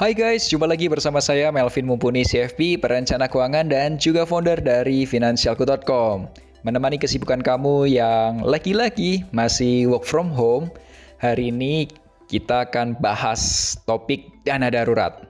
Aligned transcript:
Hai 0.00 0.16
guys, 0.16 0.48
jumpa 0.48 0.64
lagi 0.64 0.88
bersama 0.88 1.20
saya 1.20 1.52
Melvin 1.52 1.84
Mumpuni 1.84 2.24
CFP, 2.24 2.80
perencana 2.80 3.28
keuangan 3.28 3.68
dan 3.68 4.00
juga 4.00 4.24
founder 4.24 4.56
dari 4.56 5.04
Finansialku.com. 5.04 6.24
Menemani 6.64 6.96
kesibukan 6.96 7.44
kamu 7.44 7.84
yang 7.84 8.40
lagi-lagi 8.40 9.28
masih 9.36 9.92
work 9.92 10.08
from 10.08 10.32
home, 10.32 10.72
hari 11.20 11.52
ini 11.52 11.84
kita 12.32 12.64
akan 12.64 12.96
bahas 12.96 13.76
topik 13.84 14.24
dana 14.48 14.72
darurat. 14.72 15.28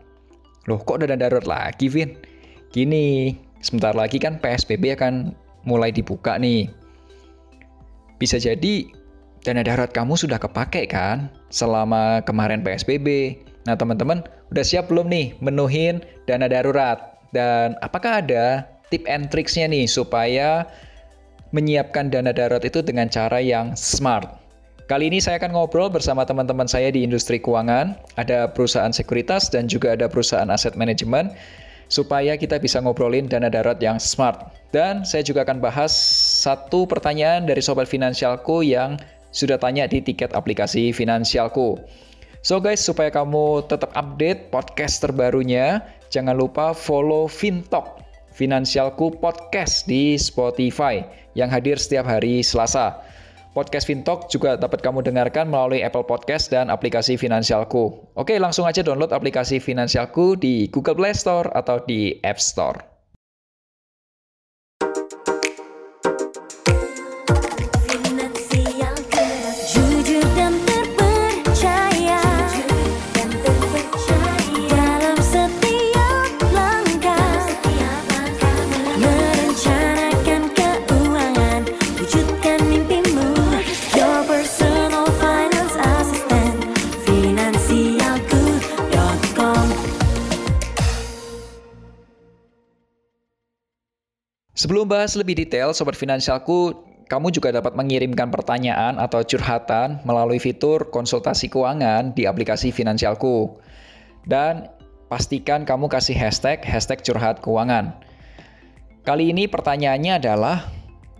Loh, 0.70 0.78
kok 0.78 1.02
dana 1.02 1.18
darurat 1.18 1.50
lagi, 1.50 1.90
Vin? 1.90 2.14
Gini, 2.70 3.34
sebentar 3.58 3.90
lagi 3.90 4.22
kan 4.22 4.38
PSBB 4.38 4.94
akan 4.94 5.34
mulai 5.66 5.90
dibuka 5.90 6.38
nih. 6.38 6.70
Bisa 8.22 8.38
jadi 8.38 8.86
dana 9.42 9.66
darurat 9.66 9.90
kamu 9.90 10.14
sudah 10.14 10.38
kepake 10.38 10.86
kan 10.86 11.26
selama 11.50 12.22
kemarin 12.22 12.62
PSBB, 12.62 13.34
Nah, 13.68 13.76
teman-teman, 13.76 14.24
udah 14.50 14.64
siap 14.66 14.90
belum 14.90 15.06
nih 15.10 15.38
menuhin 15.38 16.02
dana 16.26 16.50
darurat? 16.50 17.18
Dan 17.30 17.78
apakah 17.80 18.22
ada 18.22 18.66
tip 18.90 19.06
and 19.06 19.30
tricksnya 19.30 19.70
nih 19.70 19.86
supaya 19.86 20.66
menyiapkan 21.54 22.10
dana 22.10 22.34
darurat 22.34 22.62
itu 22.66 22.82
dengan 22.82 23.06
cara 23.06 23.38
yang 23.38 23.74
smart? 23.78 24.38
Kali 24.90 25.06
ini 25.06 25.22
saya 25.22 25.38
akan 25.38 25.54
ngobrol 25.54 25.86
bersama 25.86 26.26
teman-teman 26.26 26.66
saya 26.66 26.90
di 26.90 27.06
industri 27.06 27.38
keuangan, 27.38 27.94
ada 28.18 28.50
perusahaan 28.50 28.90
sekuritas 28.90 29.46
dan 29.46 29.70
juga 29.70 29.94
ada 29.94 30.10
perusahaan 30.10 30.50
aset 30.50 30.74
manajemen, 30.74 31.30
supaya 31.86 32.34
kita 32.34 32.58
bisa 32.58 32.82
ngobrolin 32.82 33.30
dana 33.30 33.46
darurat 33.46 33.78
yang 33.78 34.02
smart. 34.02 34.50
Dan 34.74 35.06
saya 35.06 35.22
juga 35.22 35.46
akan 35.46 35.62
bahas 35.62 35.94
satu 36.42 36.90
pertanyaan 36.90 37.46
dari 37.46 37.62
Sobat 37.62 37.86
Finansialku 37.86 38.66
yang 38.66 38.98
sudah 39.30 39.62
tanya 39.62 39.86
di 39.86 40.02
tiket 40.02 40.34
aplikasi 40.34 40.90
Finansialku. 40.90 41.78
So 42.40 42.56
guys, 42.56 42.80
supaya 42.80 43.12
kamu 43.12 43.68
tetap 43.68 43.92
update 43.92 44.48
podcast 44.48 45.04
terbarunya, 45.04 45.84
jangan 46.08 46.40
lupa 46.40 46.72
follow 46.72 47.28
Fintalk, 47.28 48.00
Finansialku 48.32 49.12
Podcast 49.20 49.84
di 49.84 50.16
Spotify 50.16 51.04
yang 51.36 51.52
hadir 51.52 51.76
setiap 51.76 52.08
hari 52.08 52.40
Selasa. 52.40 52.96
Podcast 53.52 53.84
Fintalk 53.84 54.32
juga 54.32 54.56
dapat 54.56 54.80
kamu 54.80 55.04
dengarkan 55.04 55.52
melalui 55.52 55.84
Apple 55.84 56.08
Podcast 56.08 56.48
dan 56.48 56.72
aplikasi 56.72 57.20
Finansialku. 57.20 58.08
Oke, 58.16 58.40
langsung 58.40 58.64
aja 58.64 58.80
download 58.80 59.12
aplikasi 59.12 59.60
Finansialku 59.60 60.32
di 60.40 60.64
Google 60.72 60.96
Play 60.96 61.12
Store 61.12 61.44
atau 61.52 61.84
di 61.84 62.16
App 62.24 62.40
Store. 62.40 62.89
Sebelum 94.60 94.92
bahas 94.92 95.16
lebih 95.16 95.40
detail, 95.40 95.72
Sobat 95.72 95.96
Finansialku, 95.96 96.84
kamu 97.08 97.32
juga 97.32 97.48
dapat 97.48 97.72
mengirimkan 97.72 98.28
pertanyaan 98.28 99.00
atau 99.00 99.24
curhatan 99.24 100.04
melalui 100.04 100.36
fitur 100.36 100.92
konsultasi 100.92 101.48
keuangan 101.48 102.12
di 102.12 102.28
aplikasi 102.28 102.68
Finansialku. 102.68 103.56
Dan 104.28 104.68
pastikan 105.08 105.64
kamu 105.64 105.88
kasih 105.88 106.12
hashtag, 106.12 106.60
hashtag 106.60 107.00
curhat 107.00 107.40
keuangan. 107.40 108.04
Kali 109.08 109.32
ini 109.32 109.48
pertanyaannya 109.48 110.20
adalah, 110.20 110.68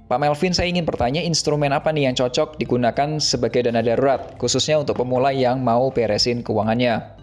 Pak 0.05 0.21
Melvin 0.21 0.53
saya 0.53 0.69
ingin 0.69 0.85
bertanya 0.85 1.25
instrumen 1.25 1.73
apa 1.73 1.97
nih 1.97 2.13
yang 2.13 2.21
cocok 2.21 2.61
digunakan 2.61 3.17
sebagai 3.25 3.65
dana 3.65 3.81
darurat, 3.81 4.37
khususnya 4.37 4.77
untuk 4.85 5.01
pemula 5.01 5.33
yang 5.33 5.65
mau 5.65 5.89
beresin 5.89 6.45
keuangannya. 6.45 7.17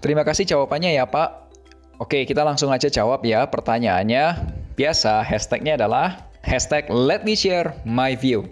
Terima 0.00 0.24
kasih 0.24 0.48
jawabannya 0.48 0.96
ya 0.96 1.04
Pak. 1.04 1.52
Oke, 2.00 2.24
kita 2.24 2.40
langsung 2.40 2.72
aja 2.72 2.88
jawab 2.88 3.20
ya 3.20 3.44
pertanyaannya. 3.52 4.63
Biasa, 4.74 5.22
hashtagnya 5.22 5.78
adalah 5.78 6.26
hashtag 6.42 6.90
let 6.90 7.22
me 7.22 7.38
share 7.38 7.78
my 7.86 8.18
view. 8.18 8.50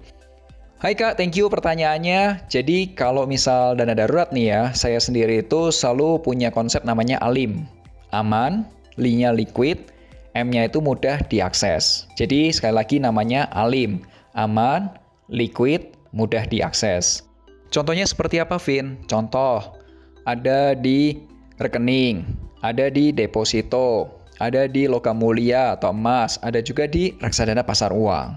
Hai 0.78 0.94
Kak, 0.94 1.18
thank 1.18 1.34
you 1.34 1.46
pertanyaannya. 1.50 2.46
Jadi 2.46 2.94
kalau 2.94 3.26
misal 3.26 3.78
dana 3.78 3.94
darurat 3.94 4.30
nih 4.30 4.46
ya, 4.50 4.62
saya 4.74 4.98
sendiri 4.98 5.42
itu 5.42 5.70
selalu 5.74 6.22
punya 6.22 6.50
konsep 6.50 6.82
namanya 6.86 7.18
ALIM. 7.22 7.66
Aman, 8.14 8.66
L-nya 8.98 9.34
liquid, 9.34 9.90
M-nya 10.38 10.70
itu 10.70 10.78
mudah 10.78 11.22
diakses. 11.26 12.06
Jadi 12.14 12.54
sekali 12.54 12.74
lagi 12.78 12.96
namanya 13.02 13.50
ALIM. 13.54 14.02
Aman, 14.38 14.94
liquid, 15.26 15.94
mudah 16.14 16.46
diakses. 16.46 17.26
Contohnya 17.74 18.06
seperti 18.06 18.38
apa, 18.38 18.62
Vin? 18.62 19.00
Contoh, 19.10 19.74
ada 20.22 20.74
di 20.78 21.18
rekening, 21.58 22.26
ada 22.62 22.90
di 22.90 23.10
deposito, 23.10 24.21
ada 24.42 24.66
di 24.66 24.90
logam 24.90 25.14
mulia 25.22 25.78
atau 25.78 25.94
emas, 25.94 26.42
ada 26.42 26.58
juga 26.58 26.90
di 26.90 27.14
reksadana 27.22 27.62
pasar 27.62 27.94
uang. 27.94 28.34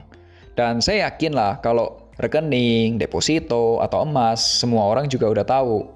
Dan 0.54 0.78
saya 0.78 1.10
yakin 1.10 1.34
lah 1.34 1.58
kalau 1.66 2.06
rekening, 2.22 3.02
deposito, 3.02 3.82
atau 3.82 4.06
emas, 4.06 4.40
semua 4.40 4.86
orang 4.86 5.10
juga 5.10 5.34
udah 5.34 5.42
tahu. 5.42 5.90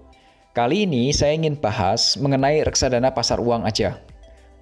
Kali 0.58 0.90
ini 0.90 1.14
saya 1.14 1.38
ingin 1.38 1.54
bahas 1.54 2.18
mengenai 2.18 2.66
reksadana 2.66 3.14
pasar 3.14 3.38
uang 3.38 3.70
aja. 3.70 4.02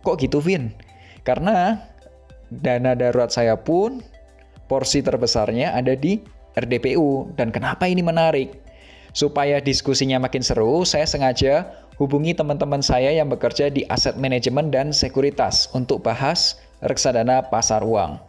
Kok 0.04 0.20
gitu, 0.20 0.44
Vin? 0.44 0.76
Karena 1.24 1.80
dana 2.52 2.92
darurat 2.94 3.32
saya 3.32 3.56
pun 3.56 4.04
porsi 4.68 5.00
terbesarnya 5.00 5.74
ada 5.74 5.96
di 5.96 6.20
RDPU. 6.60 7.34
Dan 7.40 7.50
kenapa 7.56 7.88
ini 7.88 8.04
menarik? 8.04 8.54
Supaya 9.16 9.58
diskusinya 9.64 10.22
makin 10.22 10.46
seru, 10.46 10.86
saya 10.86 11.08
sengaja 11.10 11.66
hubungi 11.98 12.34
teman-teman 12.34 12.82
saya 12.82 13.14
yang 13.14 13.30
bekerja 13.30 13.70
di 13.70 13.86
aset 13.90 14.18
manajemen 14.18 14.70
dan 14.70 14.94
sekuritas 14.94 15.70
untuk 15.74 16.06
bahas 16.06 16.62
reksadana 16.82 17.46
pasar 17.50 17.82
uang. 17.82 18.22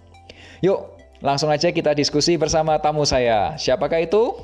Yuk, 0.65 0.89
langsung 1.21 1.53
aja 1.53 1.71
kita 1.71 1.95
diskusi 1.95 2.35
bersama 2.35 2.81
tamu 2.81 3.05
saya. 3.05 3.55
Siapakah 3.61 4.03
itu? 4.03 4.35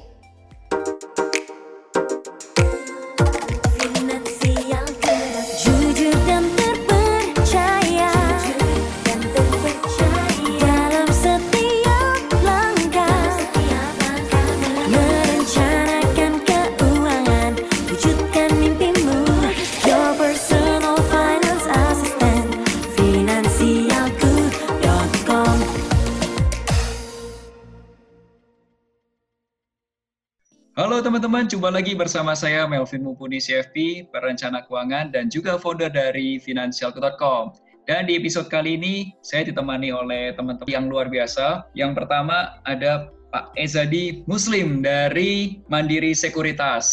Teman-teman, 31.34 31.50
jumpa 31.50 31.70
lagi 31.74 31.92
bersama 31.98 32.30
saya 32.38 32.62
Melvin 32.62 33.02
Mumpuni 33.02 33.42
CFP, 33.42 34.06
perencana 34.14 34.62
keuangan 34.70 35.10
dan 35.10 35.26
juga 35.26 35.58
founder 35.58 35.90
dari 35.90 36.38
Finansialku.com. 36.38 37.50
Dan 37.90 38.06
di 38.06 38.14
episode 38.14 38.46
kali 38.46 38.78
ini 38.78 39.10
saya 39.18 39.42
ditemani 39.42 39.90
oleh 39.90 40.30
teman-teman 40.38 40.70
yang 40.70 40.86
luar 40.86 41.10
biasa. 41.10 41.66
Yang 41.74 41.98
pertama 41.98 42.62
ada 42.62 43.10
Pak 43.34 43.50
Ezadi 43.58 44.22
Muslim 44.30 44.78
dari 44.78 45.58
Mandiri 45.66 46.14
Sekuritas. 46.14 46.86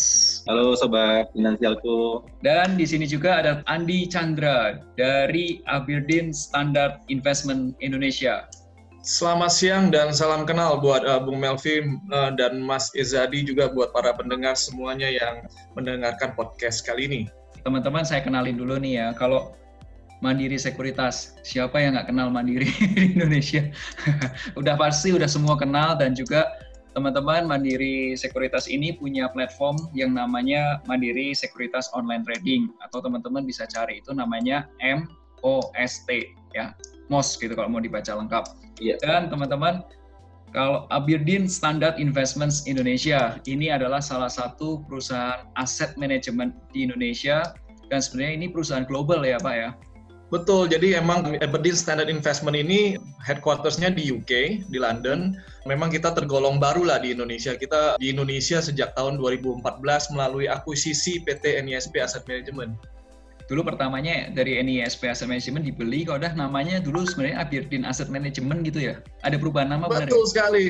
Halo 0.50 0.74
sobat 0.74 1.30
Finansialku. 1.38 2.26
Dan 2.42 2.82
di 2.82 2.90
sini 2.90 3.06
juga 3.06 3.46
ada 3.46 3.62
Andi 3.70 4.10
Chandra 4.10 4.82
dari 4.98 5.62
Aberdeen 5.70 6.34
Standard 6.34 7.06
Investment 7.14 7.78
Indonesia. 7.78 8.50
Selamat 9.02 9.50
siang 9.50 9.90
dan 9.90 10.14
salam 10.14 10.46
kenal 10.46 10.78
buat 10.78 11.02
uh, 11.02 11.18
Bung 11.18 11.42
Melvin 11.42 11.98
uh, 12.14 12.30
dan 12.38 12.62
Mas 12.62 12.94
Izadi 12.94 13.42
juga 13.42 13.74
buat 13.74 13.90
para 13.90 14.14
pendengar 14.14 14.54
semuanya 14.54 15.10
yang 15.10 15.42
mendengarkan 15.74 16.38
podcast 16.38 16.86
kali 16.86 17.10
ini. 17.10 17.22
Teman-teman 17.66 18.06
saya 18.06 18.22
kenalin 18.22 18.62
dulu 18.62 18.78
nih 18.78 19.02
ya, 19.02 19.08
kalau 19.18 19.58
Mandiri 20.22 20.54
Sekuritas. 20.54 21.34
Siapa 21.42 21.82
yang 21.82 21.98
nggak 21.98 22.14
kenal 22.14 22.30
Mandiri 22.30 22.70
di 22.94 23.18
Indonesia? 23.18 23.74
udah 24.62 24.78
pasti 24.78 25.18
udah 25.18 25.26
semua 25.26 25.58
kenal 25.58 25.98
dan 25.98 26.14
juga 26.14 26.62
teman-teman 26.94 27.50
Mandiri 27.50 28.14
Sekuritas 28.14 28.70
ini 28.70 28.94
punya 28.94 29.34
platform 29.34 29.82
yang 29.98 30.14
namanya 30.14 30.78
Mandiri 30.86 31.34
Sekuritas 31.34 31.90
Online 31.98 32.22
Trading 32.22 32.70
atau 32.86 33.02
teman-teman 33.02 33.50
bisa 33.50 33.66
cari 33.66 33.98
itu 33.98 34.14
namanya 34.14 34.70
MOST 34.78 36.10
ya. 36.54 36.78
MOS 37.12 37.36
gitu 37.36 37.52
kalau 37.54 37.68
mau 37.68 37.84
dibaca 37.84 38.16
lengkap. 38.16 38.56
Iya. 38.80 38.96
Dan 39.04 39.28
teman-teman 39.28 39.84
kalau 40.56 40.88
Aberdeen 40.92 41.48
Standard 41.48 42.00
Investments 42.00 42.64
Indonesia 42.68 43.40
ini 43.48 43.72
adalah 43.72 44.00
salah 44.00 44.32
satu 44.32 44.84
perusahaan 44.88 45.48
aset 45.60 45.96
manajemen 46.00 46.56
di 46.72 46.88
Indonesia 46.88 47.56
dan 47.92 48.00
sebenarnya 48.00 48.34
ini 48.40 48.48
perusahaan 48.52 48.88
global 48.88 49.24
ya 49.28 49.40
Pak 49.40 49.56
ya. 49.56 49.72
Betul, 50.32 50.72
jadi 50.72 50.96
emang 51.04 51.28
Aberdeen 51.44 51.76
Standard 51.76 52.08
Investment 52.08 52.56
ini 52.56 52.96
headquarters-nya 53.20 53.92
di 53.92 54.16
UK, 54.16 54.64
di 54.72 54.80
London. 54.80 55.36
Memang 55.68 55.92
kita 55.92 56.16
tergolong 56.16 56.56
baru 56.56 56.88
lah 56.88 57.04
di 57.04 57.12
Indonesia. 57.12 57.52
Kita 57.52 58.00
di 58.00 58.16
Indonesia 58.16 58.64
sejak 58.64 58.96
tahun 58.96 59.20
2014 59.20 59.60
melalui 60.16 60.48
akuisisi 60.48 61.20
PT 61.28 61.60
NISP 61.68 62.00
Asset 62.00 62.24
Management 62.32 62.80
dulu 63.52 63.68
pertamanya 63.68 64.32
dari 64.32 64.56
NISP 64.64 65.12
Asset 65.12 65.28
Management 65.28 65.68
dibeli 65.68 66.08
kalau 66.08 66.24
udah 66.24 66.32
namanya 66.40 66.80
dulu 66.80 67.04
sebenarnya 67.04 67.44
Aberdeen 67.44 67.84
Asset 67.84 68.08
Management 68.08 68.64
gitu 68.64 68.80
ya. 68.80 69.04
Ada 69.28 69.36
perubahan 69.36 69.76
nama 69.76 69.92
benar 69.92 70.08
betul 70.08 70.24
ya? 70.24 70.30
sekali. 70.32 70.66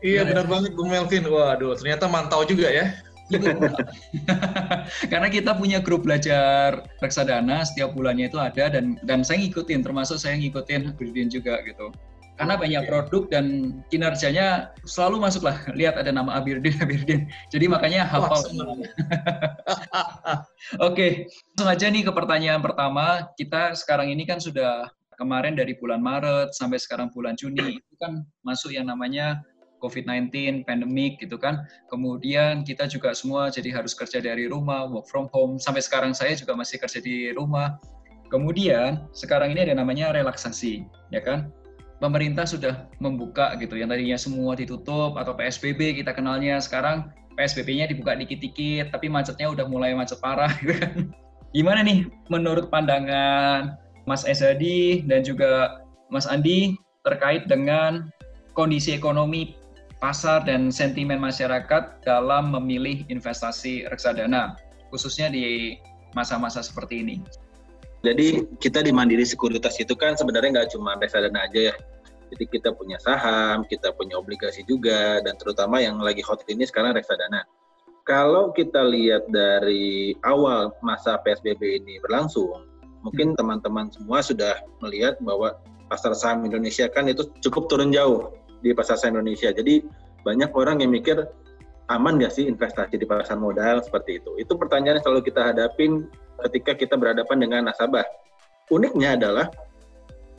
Iya 0.00 0.24
benar. 0.24 0.48
banget 0.48 0.72
Bung 0.72 0.88
Melvin. 0.88 1.28
Waduh 1.28 1.76
ternyata 1.76 2.08
mantau 2.08 2.40
juga 2.48 2.72
ya. 2.72 2.96
Karena 5.12 5.28
kita 5.28 5.56
punya 5.56 5.84
grup 5.84 6.08
belajar 6.08 6.88
reksadana 7.04 7.64
setiap 7.64 7.92
bulannya 7.92 8.32
itu 8.32 8.40
ada 8.40 8.72
dan 8.72 8.96
dan 9.04 9.20
saya 9.20 9.44
ngikutin 9.44 9.84
termasuk 9.84 10.16
saya 10.16 10.40
ngikutin 10.40 10.96
Aberdeen 10.96 11.28
juga 11.28 11.60
gitu 11.64 11.92
karena 12.34 12.58
banyak 12.58 12.82
produk 12.90 13.22
dan 13.30 13.44
kinerjanya 13.94 14.74
selalu 14.82 15.22
masuklah 15.22 15.54
lihat 15.78 15.94
ada 15.94 16.10
nama 16.10 16.34
Abirdin 16.38 16.74
Abirdin 16.82 17.30
jadi 17.50 17.66
makanya 17.70 18.02
hafal 18.06 18.42
Oke 20.88 21.30
langsung 21.54 21.70
aja 21.70 21.86
nih 21.86 22.02
ke 22.02 22.12
pertanyaan 22.12 22.58
pertama 22.58 23.30
kita 23.38 23.78
sekarang 23.78 24.10
ini 24.10 24.26
kan 24.26 24.42
sudah 24.42 24.90
kemarin 25.14 25.54
dari 25.54 25.78
bulan 25.78 26.02
Maret 26.02 26.58
sampai 26.58 26.82
sekarang 26.82 27.10
bulan 27.14 27.38
Juni 27.38 27.78
itu 27.78 27.94
kan 28.02 28.26
masuk 28.42 28.74
yang 28.74 28.90
namanya 28.90 29.46
COVID-19, 29.84 30.64
pandemik 30.64 31.20
gitu 31.20 31.36
kan. 31.36 31.68
Kemudian 31.92 32.64
kita 32.64 32.88
juga 32.88 33.12
semua 33.12 33.52
jadi 33.52 33.68
harus 33.68 33.92
kerja 33.92 34.24
dari 34.24 34.48
rumah, 34.48 34.88
work 34.88 35.04
from 35.12 35.28
home. 35.36 35.60
Sampai 35.60 35.84
sekarang 35.84 36.16
saya 36.16 36.32
juga 36.32 36.56
masih 36.56 36.80
kerja 36.80 37.04
di 37.04 37.36
rumah. 37.36 37.76
Kemudian 38.32 39.04
sekarang 39.12 39.52
ini 39.52 39.68
ada 39.68 39.76
namanya 39.76 40.16
relaksasi, 40.16 40.88
ya 41.12 41.20
kan? 41.20 41.52
Pemerintah 42.04 42.44
sudah 42.44 42.84
membuka 43.00 43.56
gitu 43.56 43.80
yang 43.80 43.88
tadinya 43.88 44.20
semua 44.20 44.52
ditutup 44.52 45.16
atau 45.16 45.32
PSBB 45.32 46.04
kita 46.04 46.12
kenalnya 46.12 46.60
sekarang 46.60 47.08
PSBB-nya 47.40 47.88
dibuka 47.88 48.12
dikit-dikit 48.12 48.92
tapi 48.92 49.08
macetnya 49.08 49.48
udah 49.48 49.64
mulai 49.64 49.96
macet 49.96 50.20
parah 50.20 50.52
gitu 50.60 50.76
kan. 50.76 51.08
Gimana 51.56 51.80
nih 51.80 52.04
menurut 52.28 52.68
pandangan 52.68 53.80
Mas 54.04 54.28
Ezadi 54.28 55.00
dan 55.08 55.24
juga 55.24 55.80
Mas 56.12 56.28
Andi 56.28 56.76
terkait 57.08 57.48
dengan 57.48 58.12
kondisi 58.52 58.92
ekonomi 58.92 59.56
pasar 59.96 60.44
dan 60.44 60.68
sentimen 60.68 61.16
masyarakat 61.16 62.04
dalam 62.04 62.52
memilih 62.52 63.08
investasi 63.08 63.88
reksadana 63.88 64.60
khususnya 64.92 65.32
di 65.32 65.80
masa-masa 66.12 66.60
seperti 66.60 67.00
ini. 67.00 67.16
Jadi 68.04 68.44
kita 68.60 68.84
di 68.84 68.92
Mandiri 68.92 69.24
Sekuritas 69.24 69.80
itu 69.80 69.96
kan 69.96 70.12
sebenarnya 70.12 70.60
nggak 70.60 70.70
cuma 70.76 71.00
reksadana 71.00 71.48
aja 71.48 71.72
ya. 71.72 71.74
Jadi 72.34 72.50
kita 72.50 72.74
punya 72.74 72.98
saham, 72.98 73.62
kita 73.70 73.94
punya 73.94 74.18
obligasi 74.18 74.66
juga, 74.66 75.22
dan 75.22 75.38
terutama 75.38 75.78
yang 75.78 76.02
lagi 76.02 76.18
hot 76.26 76.42
ini 76.50 76.66
sekarang 76.66 76.98
reksadana. 76.98 77.46
Kalau 78.02 78.50
kita 78.50 78.82
lihat 78.82 79.30
dari 79.30 80.18
awal 80.26 80.74
masa 80.82 81.14
PSBB 81.22 81.78
ini 81.78 82.02
berlangsung, 82.02 82.66
mungkin 83.06 83.32
hmm. 83.32 83.38
teman-teman 83.38 83.86
semua 83.94 84.18
sudah 84.18 84.58
melihat 84.82 85.14
bahwa 85.22 85.54
pasar 85.86 86.10
saham 86.18 86.42
Indonesia 86.42 86.90
kan 86.90 87.06
itu 87.06 87.30
cukup 87.38 87.70
turun 87.70 87.94
jauh 87.94 88.34
di 88.66 88.74
pasar 88.74 88.98
saham 88.98 89.22
Indonesia. 89.22 89.54
Jadi 89.54 89.86
banyak 90.26 90.50
orang 90.58 90.82
yang 90.82 90.90
mikir 90.90 91.22
aman 91.92 92.18
nggak 92.18 92.34
sih 92.34 92.50
investasi 92.50 92.98
di 92.98 93.06
pasar 93.06 93.38
modal 93.38 93.78
seperti 93.80 94.18
itu? 94.18 94.36
Itu 94.42 94.58
pertanyaan 94.58 94.98
yang 94.98 95.04
selalu 95.06 95.22
kita 95.30 95.40
hadapin 95.54 96.10
ketika 96.50 96.74
kita 96.74 96.94
berhadapan 96.98 97.38
dengan 97.40 97.60
nasabah. 97.70 98.04
Uniknya 98.72 99.14
adalah 99.14 99.48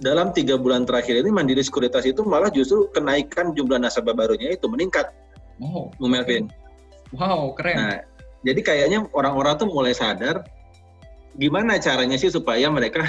dalam 0.04 0.36
tiga 0.36 0.60
bulan 0.60 0.84
terakhir 0.84 1.24
ini 1.24 1.32
Mandiri 1.32 1.64
Sekuritas 1.64 2.04
itu 2.04 2.24
malah 2.28 2.52
justru 2.52 2.92
kenaikan 2.92 3.56
jumlah 3.56 3.80
nasabah 3.80 4.12
barunya 4.12 4.52
itu 4.52 4.68
meningkat. 4.68 5.12
Oh, 5.64 5.88
Bu 5.96 6.12
Melvin. 6.12 6.52
Wow, 7.16 7.56
keren. 7.56 7.76
Nah, 7.80 7.98
jadi 8.44 8.60
kayaknya 8.60 9.08
orang-orang 9.16 9.56
tuh 9.56 9.72
mulai 9.72 9.96
sadar 9.96 10.44
gimana 11.40 11.80
caranya 11.80 12.20
sih 12.20 12.28
supaya 12.28 12.68
mereka 12.68 13.08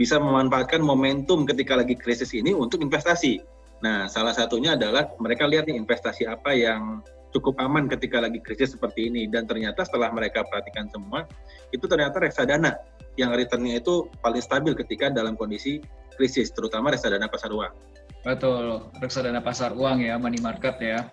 bisa 0.00 0.16
memanfaatkan 0.16 0.80
momentum 0.80 1.44
ketika 1.44 1.76
lagi 1.76 1.98
krisis 1.98 2.32
ini 2.32 2.56
untuk 2.56 2.80
investasi. 2.80 3.42
Nah, 3.84 4.08
salah 4.08 4.32
satunya 4.32 4.74
adalah 4.74 5.12
mereka 5.20 5.44
lihat 5.44 5.68
nih 5.68 5.76
investasi 5.76 6.24
apa 6.24 6.56
yang 6.56 7.04
cukup 7.34 7.60
aman 7.60 7.86
ketika 7.92 8.24
lagi 8.24 8.40
krisis 8.40 8.72
seperti 8.72 9.12
ini 9.12 9.28
dan 9.28 9.44
ternyata 9.44 9.84
setelah 9.84 10.08
mereka 10.08 10.40
perhatikan 10.48 10.88
semua 10.88 11.28
itu 11.76 11.84
ternyata 11.84 12.24
reksadana 12.24 12.72
yang 13.18 13.34
returnnya 13.34 13.82
itu 13.82 14.06
paling 14.22 14.40
stabil 14.40 14.72
ketika 14.78 15.10
dalam 15.10 15.34
kondisi 15.34 15.82
krisis, 16.14 16.54
terutama 16.54 16.94
reksadana 16.94 17.26
pasar 17.26 17.50
uang. 17.50 17.74
Betul, 18.22 18.86
reksadana 19.02 19.42
pasar 19.42 19.74
uang 19.74 20.06
ya, 20.06 20.14
money 20.16 20.38
market 20.38 20.78
ya. 20.78 21.10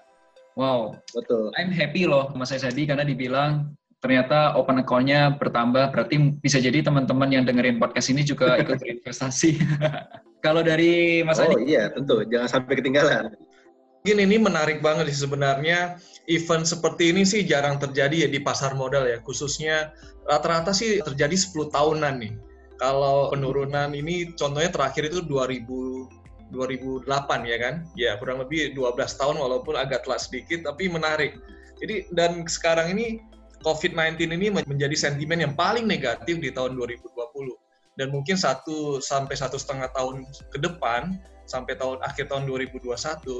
Wow, 0.56 0.96
betul. 1.12 1.52
I'm 1.60 1.74
happy 1.74 2.07
loh 2.07 2.31
Mas 2.31 2.54
Aizadi 2.56 2.88
karena 2.88 3.04
dibilang 3.04 3.75
ternyata 4.00 4.54
open 4.56 4.80
account-nya 4.80 5.34
bertambah, 5.36 5.90
berarti 5.92 6.38
bisa 6.40 6.62
jadi 6.62 6.86
teman-teman 6.86 7.28
yang 7.34 7.44
dengerin 7.44 7.81
podcast 7.81 8.13
ini 8.13 8.22
juga 8.22 8.56
ikut 8.62 8.78
berinvestasi. 8.81 9.60
Kalau 10.46 10.62
dari 10.62 11.25
Mas 11.25 11.42
Oh 11.42 11.50
Adi? 11.50 11.74
iya, 11.74 11.90
tentu. 11.90 12.22
Jangan 12.30 12.46
sampai 12.46 12.78
ketinggalan. 12.78 13.34
Mungkin 14.06 14.22
ini 14.22 14.38
menarik 14.38 14.86
banget 14.86 15.10
sih 15.10 15.25
sebenarnya 15.25 15.98
event 16.30 16.62
seperti 16.62 17.10
ini 17.10 17.25
sih 17.25 17.42
jarang 17.42 17.81
terjadi 17.81 18.30
ya 18.30 18.30
di 18.30 18.38
pasar 18.38 18.78
modal 18.78 19.02
ya, 19.09 19.18
khususnya 19.26 19.97
rata-rata 20.30 20.78
sih 20.78 21.02
terjadi 21.02 21.33
10 21.33 21.74
tahunan 21.74 22.21
nih. 22.21 22.38
Kalau 22.78 23.33
penurunan 23.33 23.97
ini 23.97 24.30
contohnya 24.38 24.69
terakhir 24.69 25.09
itu 25.09 25.26
2000 25.26 26.54
2008 26.54 27.50
ya 27.50 27.57
kan? 27.57 27.81
Ya 27.97 28.14
kurang 28.21 28.45
lebih 28.45 28.78
12 28.78 28.94
tahun 28.94 29.42
walaupun 29.42 29.74
agak 29.74 30.06
telat 30.06 30.21
sedikit 30.21 30.69
tapi 30.69 30.85
menarik. 30.85 31.42
Jadi 31.81 32.06
dan 32.14 32.45
sekarang 32.45 32.94
ini 32.94 33.26
COVID-19 33.66 34.21
ini 34.38 34.54
menjadi 34.54 34.94
sentimen 34.94 35.42
yang 35.42 35.57
paling 35.57 35.90
negatif 35.90 36.38
di 36.38 36.54
tahun 36.54 36.78
2020 36.78 37.65
dan 37.95 38.11
mungkin 38.11 38.35
satu 38.35 38.99
sampai 38.99 39.35
satu 39.40 39.56
setengah 39.56 39.87
tahun 39.95 40.28
ke 40.52 40.59
depan 40.59 41.16
sampai 41.47 41.78
tahun 41.78 42.02
akhir 42.02 42.28
tahun 42.30 42.49
2021 42.49 42.92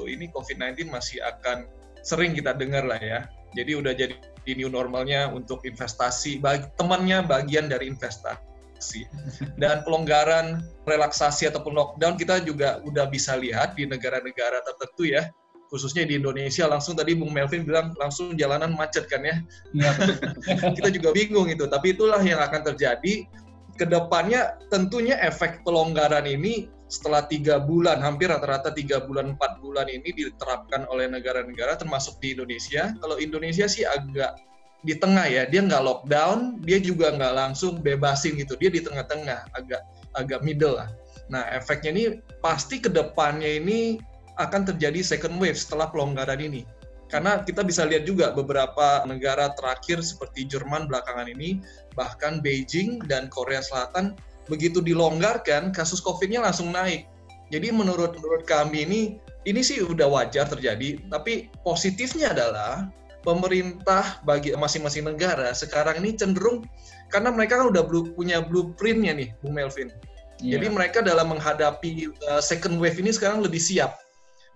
ini 0.08 0.30
COVID-19 0.32 0.88
masih 0.88 1.20
akan 1.22 1.68
sering 2.06 2.32
kita 2.32 2.54
dengar 2.54 2.86
lah 2.86 2.98
ya. 3.02 3.26
Jadi 3.58 3.72
udah 3.74 3.92
jadi 3.96 4.14
new 4.54 4.70
normalnya 4.70 5.26
untuk 5.34 5.66
investasi, 5.66 6.38
bagi, 6.38 6.70
temannya 6.78 7.26
bagian 7.26 7.66
dari 7.66 7.90
investasi. 7.90 9.02
Dan 9.60 9.82
pelonggaran 9.82 10.62
relaksasi 10.86 11.50
ataupun 11.50 11.74
lockdown 11.74 12.14
kita 12.14 12.44
juga 12.46 12.78
udah 12.86 13.10
bisa 13.10 13.34
lihat 13.34 13.74
di 13.74 13.90
negara-negara 13.90 14.62
tertentu 14.62 15.10
ya, 15.10 15.26
khususnya 15.66 16.06
di 16.06 16.14
Indonesia 16.14 16.70
langsung 16.70 16.94
tadi 16.94 17.18
Bung 17.18 17.34
Melvin 17.34 17.66
bilang 17.66 17.90
langsung 17.98 18.38
jalanan 18.38 18.78
macet 18.78 19.10
kan 19.10 19.26
ya. 19.26 19.42
ya. 19.74 19.90
kita 20.78 20.94
juga 20.94 21.10
bingung 21.10 21.50
itu, 21.50 21.66
tapi 21.66 21.98
itulah 21.98 22.22
yang 22.22 22.38
akan 22.38 22.62
terjadi. 22.70 23.26
Ke 23.76 23.84
depannya 23.84 24.56
tentunya 24.72 25.20
efek 25.20 25.60
pelonggaran 25.62 26.24
ini 26.24 26.72
setelah 26.86 27.26
tiga 27.26 27.60
bulan, 27.60 27.98
hampir 27.98 28.30
rata-rata 28.30 28.70
tiga 28.72 29.02
bulan, 29.04 29.34
empat 29.36 29.58
bulan 29.60 29.90
ini 29.90 30.06
diterapkan 30.16 30.86
oleh 30.88 31.10
negara-negara 31.10 31.76
termasuk 31.76 32.16
di 32.22 32.32
Indonesia. 32.32 32.94
Kalau 33.02 33.20
Indonesia 33.20 33.66
sih 33.66 33.84
agak 33.84 34.38
di 34.86 34.94
tengah 34.94 35.26
ya, 35.26 35.42
dia 35.50 35.66
nggak 35.66 35.82
lockdown, 35.82 36.62
dia 36.62 36.78
juga 36.78 37.10
nggak 37.10 37.34
langsung 37.34 37.82
bebasin 37.82 38.38
gitu, 38.38 38.54
dia 38.56 38.70
di 38.70 38.80
tengah-tengah, 38.80 39.50
agak 39.58 39.82
agak 40.14 40.40
middle 40.46 40.78
lah. 40.78 40.88
Nah 41.26 41.42
efeknya 41.50 41.90
ini 41.90 42.04
pasti 42.38 42.78
ke 42.78 42.86
depannya 42.86 43.58
ini 43.58 43.98
akan 44.38 44.68
terjadi 44.68 45.02
second 45.02 45.42
wave 45.42 45.58
setelah 45.58 45.90
pelonggaran 45.90 46.38
ini. 46.38 46.62
Karena 47.06 47.38
kita 47.46 47.62
bisa 47.62 47.86
lihat 47.86 48.02
juga 48.02 48.34
beberapa 48.34 49.06
negara 49.06 49.54
terakhir 49.54 50.02
seperti 50.02 50.50
Jerman 50.50 50.90
belakangan 50.90 51.30
ini, 51.30 51.62
bahkan 51.94 52.42
Beijing 52.42 52.98
dan 53.06 53.30
Korea 53.30 53.62
Selatan 53.62 54.18
begitu 54.50 54.82
dilonggarkan 54.82 55.70
kasus 55.70 56.02
COVID-nya 56.02 56.42
langsung 56.42 56.74
naik. 56.74 57.06
Jadi 57.54 57.70
menurut 57.70 58.18
menurut 58.18 58.42
kami 58.42 58.82
ini 58.82 59.00
ini 59.46 59.60
sih 59.62 59.78
udah 59.78 60.10
wajar 60.10 60.50
terjadi, 60.50 60.98
tapi 61.06 61.46
positifnya 61.62 62.34
adalah 62.34 62.90
pemerintah 63.22 64.22
bagi 64.22 64.54
masing-masing 64.54 65.06
negara 65.06 65.50
sekarang 65.54 66.02
ini 66.02 66.14
cenderung 66.14 66.66
karena 67.10 67.30
mereka 67.30 67.58
kan 67.58 67.70
udah 67.70 67.82
blue, 67.86 68.14
punya 68.14 68.42
blueprintnya 68.42 69.14
nih, 69.14 69.28
Bung 69.42 69.54
Melvin. 69.54 69.90
Yeah. 70.42 70.58
Jadi 70.58 70.66
mereka 70.74 70.98
dalam 71.02 71.34
menghadapi 71.34 72.10
uh, 72.30 72.42
second 72.42 72.78
wave 72.82 72.98
ini 72.98 73.14
sekarang 73.14 73.42
lebih 73.42 73.62
siap. 73.62 73.98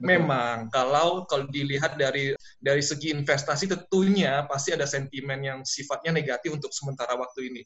Memang 0.01 0.73
kalau 0.73 1.29
kalau 1.29 1.45
dilihat 1.53 2.01
dari 2.01 2.33
dari 2.57 2.81
segi 2.81 3.13
investasi 3.13 3.69
tentunya 3.69 4.49
pasti 4.49 4.73
ada 4.73 4.89
sentimen 4.89 5.45
yang 5.45 5.59
sifatnya 5.61 6.17
negatif 6.17 6.57
untuk 6.57 6.73
sementara 6.73 7.21
waktu 7.21 7.53
ini. 7.53 7.63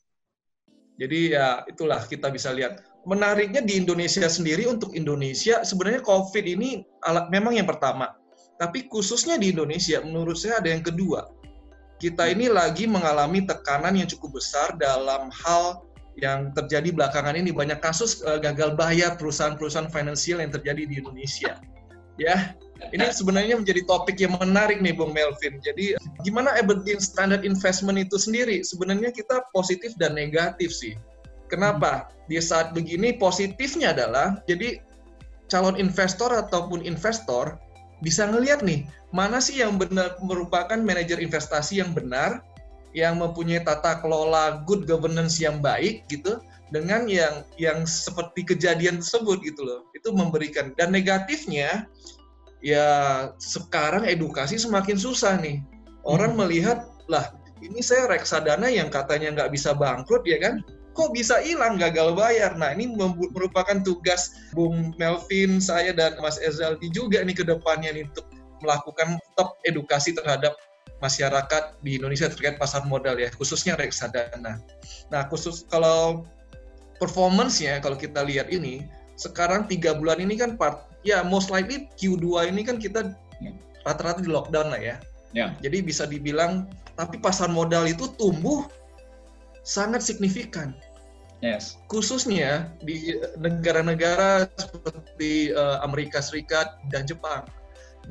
Jadi 0.99 1.35
ya 1.35 1.62
itulah 1.71 2.03
kita 2.03 2.35
bisa 2.35 2.50
lihat. 2.50 2.83
Menariknya 3.07 3.62
di 3.62 3.79
Indonesia 3.79 4.26
sendiri 4.26 4.67
untuk 4.67 4.97
Indonesia 4.99 5.62
sebenarnya 5.62 6.03
COVID 6.03 6.45
ini 6.59 6.83
alat 7.07 7.31
memang 7.31 7.55
yang 7.55 7.71
pertama. 7.71 8.19
Tapi 8.59 8.91
khususnya 8.91 9.38
di 9.38 9.55
Indonesia 9.55 10.03
menurut 10.03 10.35
saya 10.35 10.59
ada 10.59 10.75
yang 10.75 10.83
kedua. 10.83 11.31
Kita 12.03 12.26
ini 12.26 12.50
lagi 12.50 12.91
mengalami 12.91 13.47
tekanan 13.47 13.95
yang 13.95 14.11
cukup 14.11 14.43
besar 14.43 14.75
dalam 14.75 15.31
hal 15.31 15.87
yang 16.19 16.50
terjadi 16.55 16.91
belakangan 16.95 17.38
ini 17.38 17.50
banyak 17.50 17.79
kasus 17.79 18.23
uh, 18.26 18.38
gagal 18.38 18.75
bayar 18.75 19.19
perusahaan-perusahaan 19.19 19.91
finansial 19.91 20.43
yang 20.43 20.50
terjadi 20.50 20.87
di 20.87 21.03
Indonesia 21.03 21.59
ya. 22.21 22.54
Ini 22.92 23.06
sebenarnya 23.14 23.56
menjadi 23.56 23.80
topik 23.88 24.21
yang 24.21 24.37
menarik 24.37 24.83
nih 24.83 24.92
Bung 24.92 25.16
Melvin. 25.16 25.56
Jadi 25.64 25.97
gimana 26.26 26.52
Aberdeen 26.59 27.00
Standard 27.00 27.47
Investment 27.47 27.97
itu 27.97 28.21
sendiri? 28.21 28.61
Sebenarnya 28.61 29.14
kita 29.14 29.47
positif 29.56 29.97
dan 29.97 30.18
negatif 30.18 30.75
sih. 30.75 30.92
Kenapa? 31.49 32.12
Di 32.28 32.37
saat 32.42 32.76
begini 32.76 33.16
positifnya 33.16 33.97
adalah 33.97 34.42
jadi 34.44 34.83
calon 35.49 35.78
investor 35.80 36.35
ataupun 36.35 36.85
investor 36.85 37.56
bisa 38.02 38.28
ngelihat 38.28 38.61
nih 38.61 38.85
mana 39.14 39.38
sih 39.38 39.62
yang 39.62 39.78
benar 39.78 40.18
merupakan 40.21 40.76
manajer 40.76 41.23
investasi 41.23 41.78
yang 41.80 41.94
benar, 41.94 42.42
yang 42.92 43.16
mempunyai 43.23 43.62
tata 43.62 44.02
kelola 44.02 44.61
good 44.66 44.85
governance 44.85 45.38
yang 45.38 45.62
baik 45.62 46.04
gitu 46.11 46.42
dengan 46.75 47.07
yang 47.07 47.47
yang 47.54 47.87
seperti 47.87 48.43
kejadian 48.43 48.99
tersebut 48.99 49.38
gitu 49.47 49.62
loh. 49.62 49.87
Itu 49.95 50.11
memberikan 50.11 50.75
dan 50.75 50.90
negatifnya 50.90 51.87
ya 52.59 52.88
sekarang 53.38 54.02
edukasi 54.11 54.59
semakin 54.59 54.99
susah 54.99 55.38
nih. 55.38 55.62
Orang 56.02 56.35
hmm. 56.35 56.40
melihat 56.43 56.90
lah 57.07 57.31
ini 57.62 57.78
saya 57.78 58.11
reksadana 58.11 58.66
yang 58.66 58.90
katanya 58.90 59.31
nggak 59.38 59.54
bisa 59.54 59.71
bangkrut 59.71 60.26
ya 60.26 60.43
kan? 60.43 60.59
Kok 60.95 61.14
bisa 61.14 61.43
hilang 61.43 61.78
gagal 61.78 62.14
bayar? 62.14 62.54
Nah 62.59 62.75
ini 62.75 62.90
merupakan 63.35 63.83
tugas 63.83 64.35
Bung 64.54 64.95
Melvin, 64.99 65.59
saya 65.59 65.90
dan 65.95 66.19
Mas 66.23 66.38
Ezaldi 66.38 66.90
juga 66.90 67.23
nih 67.23 67.35
ke 67.35 67.43
depannya 67.47 67.90
nih 67.95 68.07
untuk 68.11 68.26
melakukan 68.62 69.19
top 69.35 69.59
edukasi 69.66 70.14
terhadap 70.14 70.54
masyarakat 71.02 71.83
di 71.83 71.99
Indonesia 71.99 72.31
terkait 72.31 72.57
pasar 72.62 72.87
modal 72.87 73.19
ya, 73.19 73.26
khususnya 73.35 73.75
reksadana. 73.75 74.62
Nah 75.11 75.23
khusus 75.26 75.66
kalau 75.66 76.23
performance-nya 77.05 77.85
kalau 77.85 78.01
kita 78.01 78.25
lihat 78.25 78.49
ini 78.49 78.89
sekarang 79.21 79.69
tiga 79.69 79.93
bulan 79.93 80.25
ini 80.25 80.41
kan 80.41 80.57
part 80.57 80.89
ya 81.05 81.21
most 81.21 81.53
likely 81.53 81.87
Q2 82.01 82.49
ini 82.49 82.65
kan 82.65 82.81
kita 82.81 83.13
rata-rata 83.85 84.25
di 84.25 84.33
lockdown 84.33 84.73
lah 84.73 84.81
ya. 84.81 84.97
Ya. 85.37 85.53
Jadi 85.61 85.85
bisa 85.85 86.09
dibilang 86.09 86.65
tapi 86.97 87.21
pasar 87.21 87.53
modal 87.53 87.85
itu 87.85 88.09
tumbuh 88.17 88.65
sangat 89.63 90.01
signifikan. 90.01 90.73
Yes. 91.45 91.77
Khususnya 91.93 92.73
di 92.81 93.21
negara-negara 93.37 94.49
seperti 94.57 95.53
uh, 95.53 95.85
Amerika 95.85 96.25
Serikat 96.25 96.81
dan 96.89 97.05
Jepang 97.05 97.45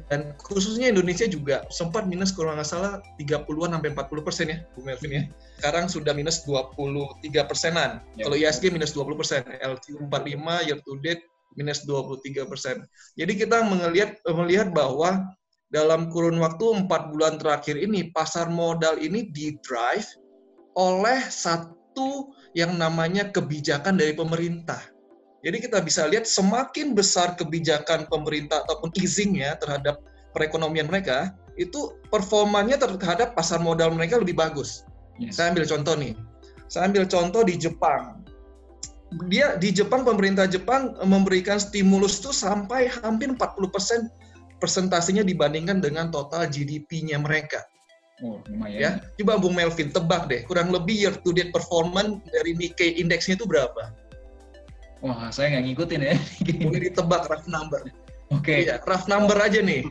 dan 0.10 0.34
khususnya 0.42 0.90
Indonesia 0.90 1.26
juga 1.30 1.64
sempat 1.70 2.06
minus 2.10 2.34
kalau 2.34 2.54
nggak 2.54 2.68
salah 2.68 3.02
30-an 3.18 3.78
sampai 3.78 3.90
40 3.94 4.28
persen 4.28 4.46
ya, 4.50 4.58
Bu 4.74 4.82
Melvin 4.86 5.12
ya. 5.12 5.24
Sekarang 5.62 5.86
sudah 5.90 6.14
minus 6.14 6.44
23 6.46 7.50
persenan. 7.50 8.04
Ya. 8.18 8.28
Kalau 8.28 8.36
ISG 8.38 8.74
minus 8.74 8.92
20 8.92 9.20
persen, 9.20 9.42
LQ 9.46 10.10
45 10.10 10.68
year 10.68 10.80
to 10.84 10.94
date 11.02 11.24
minus 11.56 11.86
23 11.86 12.50
persen. 12.50 12.86
Jadi 13.18 13.34
kita 13.38 13.62
melihat 13.66 14.18
melihat 14.34 14.70
bahwa 14.74 15.22
dalam 15.74 16.14
kurun 16.14 16.38
waktu 16.38 16.86
empat 16.86 17.10
bulan 17.10 17.42
terakhir 17.42 17.82
ini 17.82 18.14
pasar 18.14 18.50
modal 18.50 19.02
ini 19.02 19.34
di 19.34 19.58
drive 19.66 20.06
oleh 20.78 21.18
satu 21.30 22.30
yang 22.54 22.78
namanya 22.78 23.34
kebijakan 23.34 23.98
dari 23.98 24.14
pemerintah. 24.14 24.93
Jadi 25.44 25.58
kita 25.60 25.84
bisa 25.84 26.08
lihat 26.08 26.24
semakin 26.24 26.96
besar 26.96 27.36
kebijakan 27.36 28.08
pemerintah 28.08 28.64
ataupun 28.64 28.96
easingnya 28.96 29.60
terhadap 29.60 30.00
perekonomian 30.32 30.88
mereka, 30.88 31.36
itu 31.60 32.00
performanya 32.08 32.80
terhadap 32.80 33.36
pasar 33.36 33.60
modal 33.60 33.92
mereka 33.92 34.18
lebih 34.18 34.40
bagus. 34.40 34.88
Yes. 35.20 35.38
Saya 35.38 35.52
ambil 35.54 35.68
contoh 35.68 35.94
nih. 36.00 36.14
Saya 36.72 36.90
ambil 36.90 37.04
contoh 37.06 37.44
di 37.44 37.60
Jepang. 37.60 38.24
Dia 39.30 39.60
di 39.60 39.70
Jepang 39.70 40.02
pemerintah 40.02 40.50
Jepang 40.50 40.98
memberikan 41.06 41.62
stimulus 41.62 42.18
itu 42.18 42.34
sampai 42.34 42.90
hampir 42.90 43.30
40% 43.30 44.10
persentasenya 44.58 45.22
dibandingkan 45.28 45.84
dengan 45.84 46.10
total 46.10 46.50
GDP-nya 46.50 47.20
mereka. 47.22 47.62
Oh, 48.24 48.40
lumayan. 48.48 48.80
Ya, 48.80 48.92
coba 49.20 49.38
Bung 49.38 49.60
Melvin 49.60 49.92
tebak 49.92 50.32
deh, 50.32 50.48
kurang 50.48 50.72
lebih 50.72 50.96
year 50.96 51.14
to 51.28 51.36
date 51.36 51.52
performance 51.52 52.24
dari 52.32 52.56
Nikkei 52.56 52.96
indeksnya 52.96 53.36
itu 53.36 53.44
berapa? 53.44 53.92
Wah, 55.04 55.28
saya 55.36 55.52
nggak 55.52 55.64
ngikutin 55.68 56.02
ya. 56.02 56.16
Boleh 56.64 56.82
ditebak 56.88 57.28
rough 57.28 57.48
number. 57.52 57.92
Oke. 58.32 58.40
Okay. 58.40 58.60
Iya, 58.72 58.80
rough 58.88 59.12
number 59.12 59.36
aja 59.36 59.60
nih. 59.60 59.84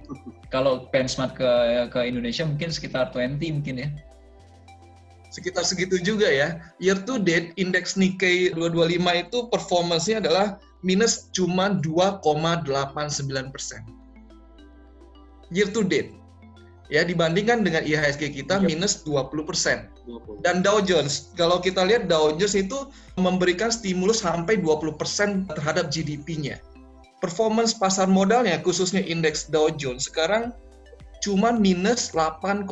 Kalau 0.49 0.88
benchmark 0.88 1.37
ke 1.37 1.52
ke 1.92 2.00
Indonesia 2.09 2.49
mungkin 2.49 2.73
sekitar 2.73 3.12
20 3.12 3.61
mungkin 3.61 3.76
ya. 3.76 3.88
Sekitar 5.28 5.69
segitu 5.69 6.00
juga 6.00 6.28
ya. 6.28 6.61
Year 6.81 6.97
to 7.04 7.21
date 7.21 7.52
indeks 7.61 7.97
Nikkei 7.97 8.52
225 8.57 9.28
itu 9.28 9.38
performance-nya 9.52 10.25
adalah 10.25 10.57
minus 10.81 11.28
cuma 11.37 11.76
2,89 11.81 13.52
persen. 13.52 13.81
Year 15.52 15.69
to 15.73 15.85
date 15.85 16.22
ya 16.93 17.09
dibandingkan 17.09 17.65
dengan 17.65 17.81
IHSG 17.81 18.37
kita 18.37 18.61
yep. 18.61 18.69
minus 18.69 19.01
20 19.09 19.49
persen. 19.49 19.89
Dan 20.45 20.61
Dow 20.61 20.85
Jones, 20.85 21.33
kalau 21.41 21.57
kita 21.57 21.81
lihat 21.89 22.05
Dow 22.13 22.37
Jones 22.37 22.53
itu 22.53 22.85
memberikan 23.17 23.73
stimulus 23.73 24.21
sampai 24.21 24.61
20 24.61 25.01
persen 25.01 25.49
terhadap 25.49 25.89
GDP-nya. 25.89 26.61
Performance 27.25 27.73
pasar 27.73 28.13
modalnya, 28.13 28.61
khususnya 28.61 29.01
indeks 29.01 29.49
Dow 29.49 29.73
Jones, 29.73 30.13
sekarang 30.13 30.53
cuma 31.25 31.55
minus 31.57 32.13
8,3 32.13 32.69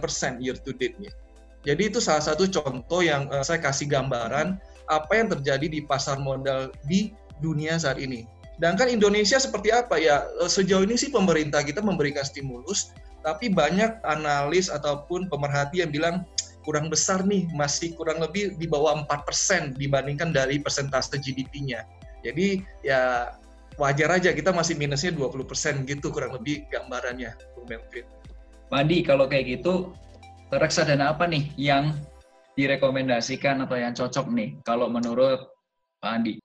persen 0.00 0.40
year 0.40 0.56
to 0.56 0.72
date-nya. 0.72 1.12
Jadi 1.60 1.92
itu 1.92 2.00
salah 2.00 2.24
satu 2.24 2.48
contoh 2.48 3.04
yang 3.04 3.28
uh, 3.28 3.44
saya 3.44 3.60
kasih 3.60 3.84
gambaran 3.90 4.56
apa 4.88 5.12
yang 5.12 5.28
terjadi 5.28 5.66
di 5.68 5.84
pasar 5.84 6.16
modal 6.16 6.72
di 6.88 7.12
dunia 7.44 7.76
saat 7.76 8.00
ini. 8.00 8.24
Sedangkan 8.60 8.92
Indonesia 8.92 9.40
seperti 9.40 9.72
apa 9.72 9.96
ya? 9.96 10.28
Eh, 10.44 10.50
sejauh 10.52 10.84
ini 10.84 10.92
sih 11.00 11.08
pemerintah 11.08 11.64
kita 11.64 11.80
memberikan 11.80 12.20
stimulus, 12.20 12.92
tapi 13.24 13.48
banyak 13.48 14.04
analis 14.04 14.68
ataupun 14.68 15.32
pemerhati 15.32 15.80
yang 15.80 15.88
bilang 15.88 16.28
kurang 16.60 16.92
besar 16.92 17.24
nih, 17.24 17.48
masih 17.56 17.96
kurang 17.96 18.20
lebih 18.20 18.60
di 18.60 18.68
bawah 18.68 19.00
4% 19.08 19.80
dibandingkan 19.80 20.28
dari 20.36 20.60
persentase 20.60 21.16
GDP-nya. 21.16 21.88
Jadi 22.20 22.60
ya 22.84 23.32
wajar 23.80 24.20
aja 24.20 24.36
kita 24.36 24.52
masih 24.52 24.76
minusnya 24.76 25.16
20% 25.16 25.88
gitu 25.88 26.12
kurang 26.12 26.36
lebih 26.36 26.68
gambarannya, 26.68 27.32
Bung 27.56 27.64
Melvin. 27.64 28.04
Mandi, 28.68 29.00
kalau 29.00 29.24
kayak 29.24 29.56
gitu, 29.56 29.96
reksadana 30.52 31.16
apa 31.16 31.24
nih 31.24 31.48
yang 31.56 31.96
direkomendasikan 32.60 33.64
atau 33.64 33.80
yang 33.80 33.96
cocok 33.96 34.28
nih 34.36 34.60
kalau 34.68 34.92
menurut 34.92 35.48
Pak 36.04 36.12
Andi? 36.12 36.39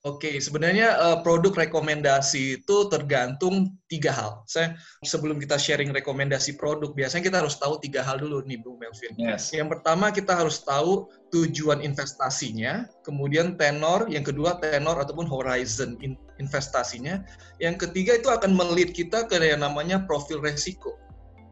Oke, 0.00 0.40
sebenarnya 0.40 0.96
uh, 0.96 1.18
produk 1.20 1.52
rekomendasi 1.68 2.64
itu 2.64 2.76
tergantung 2.88 3.76
tiga 3.84 4.08
hal. 4.16 4.40
Saya 4.48 4.72
sebelum 5.04 5.36
kita 5.36 5.60
sharing 5.60 5.92
rekomendasi 5.92 6.56
produk, 6.56 6.96
biasanya 6.96 7.28
kita 7.28 7.38
harus 7.44 7.60
tahu 7.60 7.76
tiga 7.84 8.00
hal 8.00 8.16
dulu 8.16 8.40
nih, 8.48 8.64
Bung 8.64 8.80
Melvin. 8.80 9.12
Yes. 9.20 9.52
Yang 9.52 9.76
pertama 9.76 10.08
kita 10.08 10.32
harus 10.32 10.64
tahu 10.64 11.04
tujuan 11.36 11.84
investasinya, 11.84 12.88
kemudian 13.04 13.60
tenor, 13.60 14.08
yang 14.08 14.24
kedua 14.24 14.56
tenor 14.64 14.96
ataupun 15.04 15.28
horizon 15.28 16.00
investasinya, 16.40 17.20
yang 17.60 17.76
ketiga 17.76 18.16
itu 18.16 18.32
akan 18.32 18.56
melit 18.56 18.96
kita 18.96 19.28
ke 19.28 19.36
yang 19.36 19.60
namanya 19.60 20.00
profil 20.08 20.40
resiko. 20.40 20.96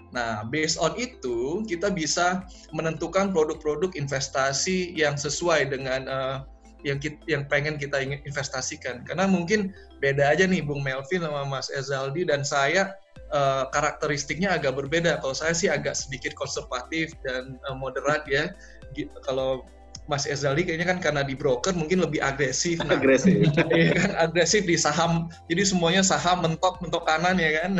Nah, 0.08 0.40
based 0.48 0.80
on 0.80 0.96
itu 0.96 1.68
kita 1.68 1.92
bisa 1.92 2.48
menentukan 2.72 3.28
produk-produk 3.28 3.92
investasi 3.92 4.96
yang 4.96 5.20
sesuai 5.20 5.68
dengan 5.68 6.08
uh, 6.08 6.36
yang 6.86 6.98
kita, 7.02 7.18
yang 7.26 7.42
pengen 7.50 7.74
kita 7.74 7.98
ingin 7.98 8.22
investasikan 8.22 9.02
karena 9.02 9.26
mungkin 9.26 9.74
beda 9.98 10.30
aja 10.30 10.46
nih 10.46 10.62
Bung 10.62 10.86
Melvin 10.86 11.26
sama 11.26 11.42
Mas 11.42 11.66
Ezaldi 11.74 12.22
dan 12.22 12.46
saya 12.46 12.94
uh, 13.34 13.66
karakteristiknya 13.74 14.54
agak 14.54 14.78
berbeda 14.78 15.18
kalau 15.18 15.34
saya 15.34 15.54
sih 15.54 15.66
agak 15.66 15.98
sedikit 15.98 16.38
konservatif 16.38 17.14
dan 17.26 17.58
uh, 17.66 17.74
moderat 17.74 18.22
ya 18.30 18.54
kalau 19.26 19.66
Mas 20.08 20.24
Ezaldi 20.24 20.64
kayaknya 20.64 20.88
kan 20.88 20.98
karena 21.04 21.20
di 21.20 21.36
broker 21.36 21.76
mungkin 21.76 22.00
lebih 22.00 22.24
agresif. 22.24 22.80
Nah, 22.80 22.96
agresif. 22.96 23.44
Iya 23.76 23.92
kan 23.92 24.10
agresif 24.16 24.64
di 24.64 24.80
saham. 24.80 25.28
Jadi 25.52 25.68
semuanya 25.68 26.00
saham 26.00 26.40
mentok 26.40 26.80
mentok 26.80 27.04
kanan 27.04 27.36
ya 27.36 27.60
kan. 27.60 27.76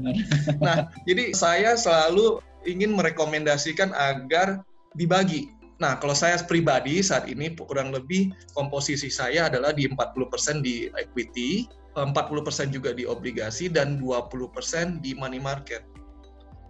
nah, 0.64 0.86
jadi 1.02 1.34
saya 1.34 1.74
selalu 1.74 2.38
ingin 2.62 2.94
merekomendasikan 2.94 3.90
agar 3.90 4.62
dibagi. 4.94 5.50
Nah, 5.82 5.98
kalau 5.98 6.14
saya 6.14 6.38
pribadi 6.38 7.02
saat 7.02 7.26
ini 7.26 7.50
kurang 7.58 7.90
lebih 7.90 8.30
komposisi 8.54 9.10
saya 9.10 9.50
adalah 9.50 9.74
di 9.74 9.90
40% 9.90 10.62
di 10.62 10.86
equity, 10.94 11.66
40% 11.98 12.70
juga 12.70 12.94
di 12.94 13.02
obligasi, 13.06 13.66
dan 13.66 13.98
20% 13.98 15.02
di 15.02 15.18
money 15.18 15.42
market. 15.42 15.82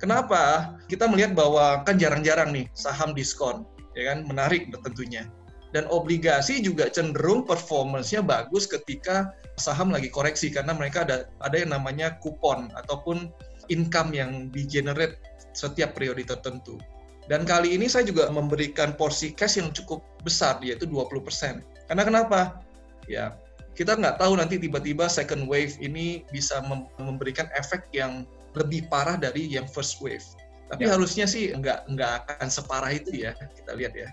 Kenapa? 0.01 0.75
Kita 0.89 1.09
melihat 1.09 1.37
bahwa 1.37 1.85
kan 1.85 2.01
jarang-jarang 2.01 2.53
nih 2.53 2.67
saham 2.73 3.13
diskon, 3.13 3.69
ya 3.93 4.13
kan, 4.13 4.25
menarik 4.25 4.73
tentunya. 4.73 5.29
Dan 5.75 5.91
obligasi 5.91 6.63
juga 6.63 6.87
cenderung 6.87 7.43
performance-nya 7.45 8.23
bagus 8.23 8.65
ketika 8.71 9.35
saham 9.59 9.91
lagi 9.91 10.07
koreksi 10.07 10.51
karena 10.51 10.71
mereka 10.71 11.03
ada 11.03 11.27
ada 11.43 11.57
yang 11.59 11.75
namanya 11.75 12.15
kupon 12.23 12.71
ataupun 12.79 13.31
income 13.71 14.15
yang 14.15 14.55
di 14.55 14.67
generate 14.71 15.19
setiap 15.51 15.99
periode 15.99 16.23
tertentu. 16.27 16.79
Dan 17.25 17.49
kali 17.49 17.73
ini 17.73 17.89
saya 17.89 18.05
juga 18.05 18.29
memberikan 18.29 18.93
porsi 18.93 19.33
cash 19.33 19.57
yang 19.57 19.73
cukup 19.73 20.05
besar, 20.21 20.61
yaitu 20.61 20.85
20%. 20.85 21.65
Karena 21.89 22.03
kenapa? 22.05 22.61
Ya, 23.09 23.37
kita 23.73 23.97
nggak 23.97 24.21
tahu 24.21 24.37
nanti 24.37 24.61
tiba-tiba 24.61 25.09
second 25.09 25.49
wave 25.49 25.75
ini 25.81 26.23
bisa 26.31 26.61
memberikan 27.01 27.49
efek 27.57 27.89
yang 27.97 28.29
lebih 28.55 28.87
parah 28.93 29.17
dari 29.17 29.49
yang 29.51 29.67
first 29.67 29.99
wave. 30.05 30.25
Tapi 30.69 30.89
ya. 30.89 30.97
harusnya 30.97 31.27
sih 31.29 31.53
nggak 31.53 31.91
nggak 31.93 32.11
akan 32.39 32.49
separah 32.49 32.93
itu 32.93 33.13
ya, 33.13 33.33
kita 33.37 33.73
lihat 33.77 33.93
ya. 33.97 34.09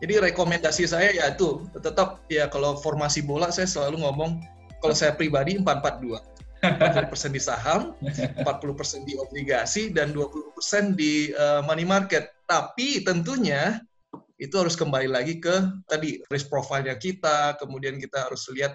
Jadi 0.00 0.32
rekomendasi 0.32 0.88
saya 0.88 1.12
ya 1.12 1.34
itu 1.34 1.68
tetap 1.76 2.24
ya 2.32 2.48
kalau 2.48 2.80
formasi 2.80 3.20
bola 3.20 3.52
saya 3.52 3.68
selalu 3.68 4.00
ngomong 4.00 4.40
kalau 4.80 4.96
saya 4.96 5.12
pribadi 5.12 5.60
442. 5.60 6.30
40% 6.60 7.32
di 7.32 7.40
saham, 7.40 7.96
40% 8.44 9.08
di 9.08 9.16
obligasi, 9.16 9.88
dan 9.96 10.12
20% 10.12 10.92
di 10.92 11.32
uh, 11.32 11.64
money 11.64 11.88
market. 11.88 12.36
Tapi 12.50 13.06
tentunya 13.06 13.78
itu 14.42 14.54
harus 14.58 14.74
kembali 14.74 15.06
lagi 15.06 15.38
ke 15.38 15.70
tadi 15.86 16.18
risk 16.26 16.50
profile-nya 16.50 16.98
kita, 16.98 17.54
kemudian 17.62 18.02
kita 18.02 18.26
harus 18.26 18.42
lihat 18.50 18.74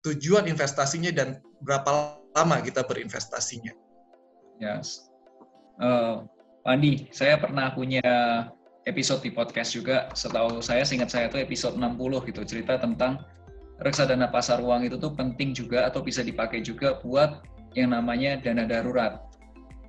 tujuan 0.00 0.48
investasinya 0.48 1.12
dan 1.12 1.36
berapa 1.60 2.16
lama 2.32 2.56
kita 2.64 2.80
berinvestasinya. 2.88 3.76
Yes. 4.56 5.12
Uh, 5.76 6.24
Andi, 6.64 7.10
saya 7.12 7.36
pernah 7.36 7.74
punya 7.74 8.00
episode 8.86 9.20
di 9.20 9.34
podcast 9.34 9.74
juga. 9.74 10.08
Setahu 10.14 10.62
saya, 10.62 10.86
singkat 10.86 11.10
saya 11.10 11.26
itu 11.28 11.42
episode 11.42 11.74
60 11.76 12.28
gitu, 12.30 12.40
cerita 12.46 12.78
tentang 12.78 13.20
reksadana 13.82 14.30
pasar 14.30 14.62
uang 14.62 14.86
itu 14.86 14.96
tuh 14.96 15.12
penting 15.12 15.50
juga 15.52 15.90
atau 15.90 16.00
bisa 16.00 16.22
dipakai 16.22 16.62
juga 16.62 17.02
buat 17.02 17.42
yang 17.74 17.90
namanya 17.90 18.38
dana 18.38 18.62
darurat. 18.62 19.31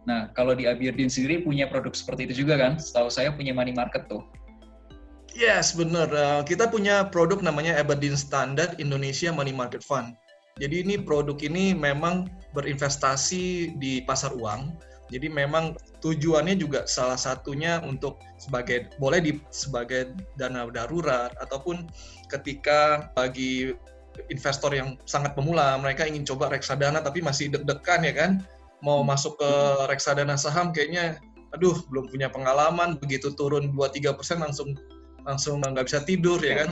Nah, 0.03 0.27
kalau 0.36 0.51
di 0.51 0.67
Aberdeen 0.67 1.07
sendiri 1.07 1.43
punya 1.43 1.67
produk 1.72 1.95
seperti 1.95 2.27
itu 2.27 2.43
juga 2.43 2.60
kan? 2.60 2.75
Setahu 2.75 3.07
saya 3.07 3.31
punya 3.31 3.55
money 3.55 3.72
market 3.72 4.07
tuh. 4.12 4.24
Yes, 5.33 5.74
benar. 5.74 6.13
Uh, 6.13 6.41
kita 6.45 6.69
punya 6.69 7.10
produk 7.10 7.41
namanya 7.41 7.74
Aberdeen 7.79 8.13
Standard 8.13 8.77
Indonesia 8.77 9.33
Money 9.33 9.55
Market 9.55 9.81
Fund. 9.81 10.13
Jadi 10.62 10.86
ini 10.86 10.95
produk 11.01 11.33
ini 11.41 11.74
memang 11.74 12.29
berinvestasi 12.53 13.74
di 13.81 14.05
pasar 14.05 14.38
uang. 14.38 14.77
Jadi 15.10 15.29
memang 15.29 15.74
tujuannya 16.05 16.57
juga 16.57 16.86
salah 16.86 17.17
satunya 17.17 17.81
untuk 17.81 18.22
sebagai 18.38 18.93
boleh 19.01 19.19
di 19.22 19.31
sebagai 19.50 20.13
dana 20.38 20.69
darurat 20.69 21.33
ataupun 21.41 21.89
ketika 22.29 23.10
bagi 23.17 23.74
investor 24.29 24.74
yang 24.74 24.98
sangat 25.10 25.33
pemula 25.33 25.77
mereka 25.81 26.05
ingin 26.05 26.25
coba 26.25 26.50
reksadana 26.53 27.01
tapi 27.01 27.22
masih 27.22 27.50
deg-degan 27.50 28.01
ya 28.05 28.13
kan 28.13 28.31
mau 28.83 29.01
masuk 29.01 29.39
ke 29.39 29.51
reksadana 29.87 30.35
saham 30.35 30.75
kayaknya 30.75 31.17
aduh 31.55 31.79
belum 31.87 32.11
punya 32.11 32.27
pengalaman 32.27 32.99
begitu 32.99 33.31
turun 33.33 33.71
2-3 33.71 34.17
persen 34.19 34.37
langsung 34.43 34.75
langsung 35.23 35.63
nggak 35.63 35.88
bisa 35.88 36.03
tidur 36.03 36.38
ya 36.43 36.67
kan 36.67 36.69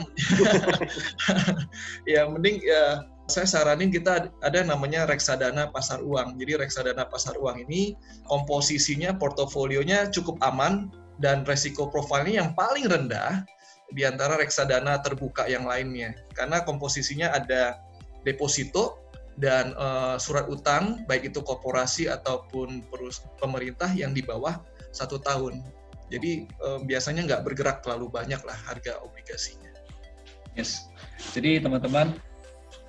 ya 2.12 2.28
mending 2.28 2.60
ya 2.60 3.00
saya 3.30 3.46
saranin 3.48 3.88
kita 3.88 4.28
ada 4.42 4.60
namanya 4.60 5.08
reksadana 5.08 5.70
pasar 5.70 6.02
uang. 6.02 6.36
Jadi 6.36 6.58
reksadana 6.58 7.08
pasar 7.08 7.38
uang 7.38 7.64
ini 7.64 7.96
komposisinya 8.26 9.14
portofolionya 9.16 10.12
cukup 10.12 10.36
aman 10.42 10.92
dan 11.22 11.46
resiko 11.48 11.86
profilnya 11.88 12.44
yang 12.44 12.50
paling 12.52 12.90
rendah 12.90 13.46
di 13.96 14.02
antara 14.02 14.36
reksadana 14.36 15.00
terbuka 15.00 15.46
yang 15.46 15.64
lainnya. 15.64 16.12
Karena 16.36 16.60
komposisinya 16.66 17.30
ada 17.32 17.78
deposito 18.26 19.01
dan 19.42 19.74
uh, 19.74 20.14
surat 20.22 20.46
utang 20.46 21.02
baik 21.10 21.34
itu 21.34 21.42
korporasi 21.42 22.06
ataupun 22.06 22.86
perus 22.86 23.26
pemerintah 23.42 23.90
yang 23.90 24.14
di 24.14 24.22
bawah 24.22 24.62
satu 24.94 25.18
tahun. 25.18 25.66
Jadi 26.14 26.46
uh, 26.62 26.78
biasanya 26.86 27.26
nggak 27.26 27.42
bergerak 27.42 27.82
terlalu 27.82 28.06
banyak 28.06 28.38
lah 28.46 28.54
harga 28.70 29.02
obligasinya. 29.02 29.74
Yes. 30.54 30.86
Jadi 31.34 31.58
teman-teman 31.58 32.14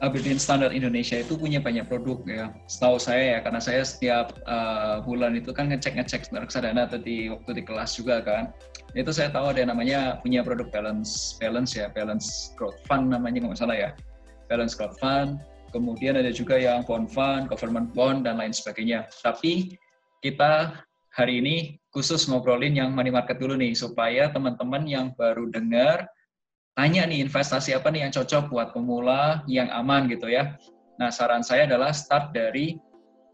Aberdeen 0.03 0.35
Standard 0.35 0.75
Indonesia 0.75 1.15
itu 1.15 1.39
punya 1.39 1.63
banyak 1.63 1.87
produk 1.87 2.19
ya. 2.27 2.51
Setahu 2.67 2.99
saya 2.99 3.23
ya, 3.23 3.39
karena 3.39 3.63
saya 3.63 3.87
setiap 3.87 4.35
uh, 4.43 4.99
bulan 4.99 5.39
itu 5.39 5.55
kan 5.55 5.71
ngecek-ngecek 5.71 6.27
reksadana 6.35 6.83
tadi 6.91 7.31
waktu 7.31 7.51
di 7.55 7.63
kelas 7.63 7.95
juga 7.95 8.19
kan. 8.19 8.51
Itu 8.99 9.15
saya 9.15 9.31
tahu 9.31 9.55
ada 9.55 9.63
yang 9.63 9.71
namanya 9.71 10.19
punya 10.19 10.43
produk 10.43 10.67
balance 10.75 11.39
balance 11.39 11.79
ya, 11.79 11.87
balance 11.95 12.51
growth 12.59 12.75
fund 12.83 13.15
namanya 13.15 13.47
nggak 13.47 13.59
salah 13.63 13.77
ya. 13.79 13.89
Balance 14.51 14.75
growth 14.75 14.99
fund. 14.99 15.39
Kemudian 15.73 16.21
ada 16.21 16.29
juga 16.29 16.61
yang 16.61 16.85
bond 16.85 17.09
fund, 17.09 17.49
government 17.49 17.89
bond 17.97 18.29
dan 18.29 18.37
lain 18.37 18.53
sebagainya. 18.53 19.09
Tapi 19.25 19.73
kita 20.21 20.85
hari 21.17 21.41
ini 21.41 21.81
khusus 21.89 22.29
ngobrolin 22.29 22.77
yang 22.77 22.93
money 22.93 23.09
market 23.09 23.41
dulu 23.41 23.57
nih 23.57 23.73
supaya 23.73 24.29
teman-teman 24.29 24.85
yang 24.85 25.09
baru 25.17 25.49
dengar 25.49 26.05
tanya 26.77 27.05
nih 27.05 27.21
investasi 27.25 27.73
apa 27.73 27.89
nih 27.89 28.05
yang 28.05 28.13
cocok 28.13 28.49
buat 28.49 28.69
pemula 28.73 29.41
yang 29.49 29.69
aman 29.73 30.09
gitu 30.09 30.29
ya. 30.29 30.57
Nah, 31.01 31.09
saran 31.09 31.41
saya 31.41 31.65
adalah 31.65 31.89
start 31.89 32.33
dari 32.37 32.77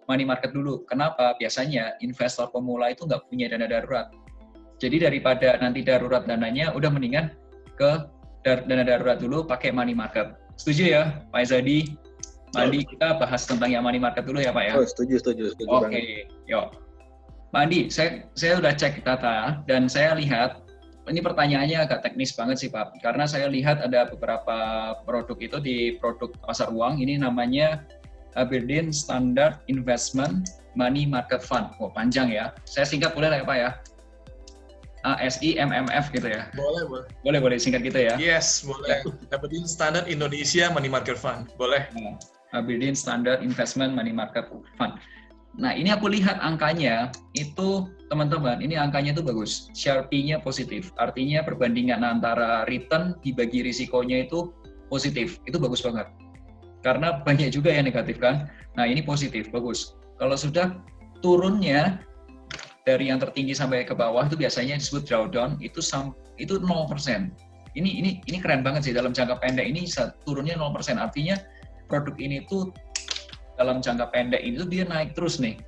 money 0.07 0.23
market 0.23 0.55
dulu. 0.55 0.83
Kenapa? 0.87 1.35
Biasanya 1.35 1.99
investor 2.03 2.51
pemula 2.51 2.91
itu 2.91 3.03
nggak 3.03 3.27
punya 3.27 3.51
dana 3.51 3.67
darurat. 3.67 4.07
Jadi 4.79 5.03
daripada 5.03 5.59
nanti 5.59 5.83
darurat 5.83 6.23
dananya, 6.23 6.71
udah 6.71 6.87
mendingan 6.87 7.35
ke 7.75 8.07
dana 8.43 8.83
darurat 8.87 9.19
dulu 9.19 9.43
pakai 9.43 9.75
money 9.75 9.91
market. 9.91 10.39
Setuju 10.55 10.83
ya, 10.87 11.03
Pak 11.31 11.51
Zadi? 11.51 12.08
Mandi, 12.57 12.81
kita 12.81 13.21
bahas 13.21 13.45
tentang 13.45 13.69
yang 13.69 13.85
money 13.85 14.01
market 14.01 14.25
dulu 14.25 14.41
ya 14.41 14.49
Pak 14.49 14.63
ya? 14.65 14.73
Oh, 14.77 14.85
setuju, 14.85 15.21
setuju. 15.21 15.53
setuju 15.53 15.69
Oke, 15.69 15.93
okay. 15.93 16.05
yuk. 16.49 16.73
Mandi, 17.53 17.89
saya, 17.89 18.25
saya 18.37 18.61
udah 18.61 18.73
cek 18.73 19.05
data 19.05 19.61
dan 19.65 19.89
saya 19.89 20.17
lihat 20.17 20.61
ini 21.09 21.25
pertanyaannya 21.25 21.77
agak 21.89 22.05
teknis 22.05 22.37
banget 22.37 22.61
sih 22.61 22.69
Pak, 22.69 23.01
karena 23.01 23.25
saya 23.25 23.49
lihat 23.49 23.81
ada 23.81 24.05
beberapa 24.13 24.57
produk 25.09 25.37
itu 25.41 25.57
di 25.57 25.77
produk 25.97 26.29
pasar 26.45 26.69
uang, 26.69 27.01
ini 27.01 27.17
namanya 27.17 27.81
Aberdeen 28.37 28.93
Standard 28.93 29.57
Investment 29.65 30.53
Money 30.77 31.09
Market 31.09 31.41
Fund. 31.41 31.73
Oh, 31.81 31.89
panjang 31.89 32.29
ya. 32.29 32.53
Saya 32.69 32.85
singkat 32.85 33.17
boleh 33.17 33.33
lah 33.33 33.41
ya 33.41 33.45
Pak 33.45 33.57
ya? 33.57 33.69
ASI 34.99 35.55
MMF 35.55 36.11
gitu 36.11 36.27
ya? 36.27 36.51
Boleh, 36.53 36.83
boleh. 36.85 37.05
Boleh, 37.25 37.39
boleh 37.39 37.57
singkat 37.57 37.81
gitu 37.87 37.99
ya? 38.03 38.13
Yes, 38.19 38.61
boleh. 38.61 39.01
Aberdeen 39.33 39.65
Standard 39.65 40.05
Indonesia 40.11 40.69
Money 40.69 40.91
Market 40.91 41.17
Fund. 41.17 41.49
Boleh. 41.55 41.87
Nah, 41.97 42.19
Aberdeen 42.53 42.97
Standard 42.97 43.41
Investment 43.45 43.93
Money 43.93 44.13
Market 44.13 44.49
Fund. 44.49 44.97
Nah, 45.57 45.73
ini 45.73 45.89
aku 45.89 46.07
lihat 46.07 46.37
angkanya 46.39 47.09
itu 47.33 47.89
teman-teman, 48.07 48.61
ini 48.61 48.77
angkanya 48.77 49.17
itu 49.17 49.25
bagus. 49.25 49.73
Sharpie-nya 49.73 50.39
positif. 50.39 50.93
Artinya 51.01 51.41
perbandingan 51.41 52.05
antara 52.05 52.63
return 52.69 53.17
dibagi 53.25 53.65
risikonya 53.65 54.29
itu 54.29 54.53
positif. 54.87 55.41
Itu 55.49 55.57
bagus 55.57 55.81
banget. 55.81 56.07
Karena 56.85 57.19
banyak 57.25 57.51
juga 57.51 57.73
yang 57.73 57.89
negatif 57.89 58.21
kan. 58.21 58.47
Nah, 58.77 58.85
ini 58.87 59.03
positif, 59.03 59.49
bagus. 59.49 59.97
Kalau 60.21 60.37
sudah 60.37 60.79
turunnya 61.19 61.99
dari 62.87 63.11
yang 63.11 63.19
tertinggi 63.19 63.53
sampai 63.53 63.83
ke 63.83 63.93
bawah 63.93 64.25
itu 64.25 64.39
biasanya 64.39 64.79
disebut 64.79 65.05
drawdown 65.05 65.59
itu 65.59 65.83
itu 66.39 66.53
0%. 66.55 66.65
Ini 67.77 67.89
ini 68.01 68.09
ini 68.25 68.37
keren 68.41 68.65
banget 68.65 68.89
sih 68.89 68.93
dalam 68.95 69.13
jangka 69.13 69.37
pendek 69.43 69.67
ini 69.67 69.85
turunnya 70.25 70.57
0%. 70.57 70.97
Artinya 70.97 71.37
produk 71.89 72.15
ini 72.21 72.45
tuh 72.45 72.69
dalam 73.57 73.83
jangka 73.83 74.13
pendek 74.13 74.39
itu 74.39 74.63
dia 74.69 74.87
naik 74.87 75.17
terus 75.17 75.41
nih. 75.41 75.59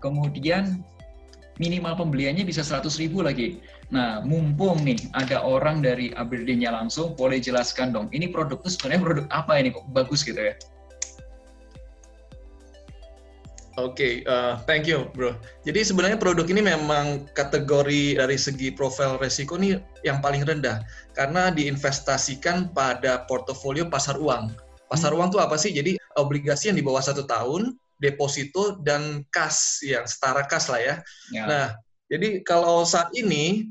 Kemudian 0.00 0.82
minimal 1.60 1.94
pembeliannya 1.94 2.42
bisa 2.48 2.64
100 2.64 2.88
ribu 2.96 3.20
lagi. 3.20 3.60
Nah, 3.92 4.24
mumpung 4.24 4.80
nih 4.80 4.96
ada 5.12 5.44
orang 5.44 5.84
dari 5.84 6.10
Aberdeen-nya 6.16 6.72
langsung, 6.72 7.12
boleh 7.14 7.36
jelaskan 7.36 7.92
dong, 7.92 8.08
ini 8.16 8.32
produk 8.32 8.56
itu 8.64 8.80
sebenarnya 8.80 9.02
produk 9.04 9.26
apa 9.28 9.52
ini 9.60 9.68
kok 9.70 9.84
bagus 9.92 10.24
gitu 10.24 10.40
ya? 10.40 10.56
Oke, 13.78 13.96
okay, 13.96 14.14
uh, 14.28 14.60
thank 14.68 14.84
you 14.84 15.08
bro. 15.14 15.32
Jadi 15.64 15.86
sebenarnya 15.86 16.18
produk 16.20 16.44
ini 16.50 16.60
memang 16.60 17.24
kategori 17.32 18.18
dari 18.18 18.36
segi 18.36 18.68
profil 18.74 19.16
resiko 19.16 19.56
ini 19.56 19.78
yang 20.04 20.20
paling 20.20 20.44
rendah 20.44 20.84
karena 21.16 21.48
diinvestasikan 21.48 22.76
pada 22.76 23.24
portofolio 23.24 23.88
pasar 23.88 24.20
uang. 24.20 24.52
Pasar 24.90 25.14
hmm. 25.14 25.18
uang 25.22 25.28
itu 25.30 25.38
apa 25.38 25.54
sih? 25.54 25.70
Jadi 25.70 25.94
obligasi 26.18 26.74
yang 26.74 26.78
di 26.78 26.82
bawah 26.82 26.98
satu 26.98 27.22
tahun, 27.22 27.78
deposito 28.02 28.82
dan 28.82 29.22
kas 29.30 29.78
yang 29.86 30.02
setara 30.10 30.42
kas 30.50 30.66
lah 30.66 30.82
ya. 30.82 30.94
ya. 31.30 31.44
Nah, 31.46 31.66
Jadi 32.10 32.42
kalau 32.42 32.82
saat 32.82 33.06
ini 33.14 33.70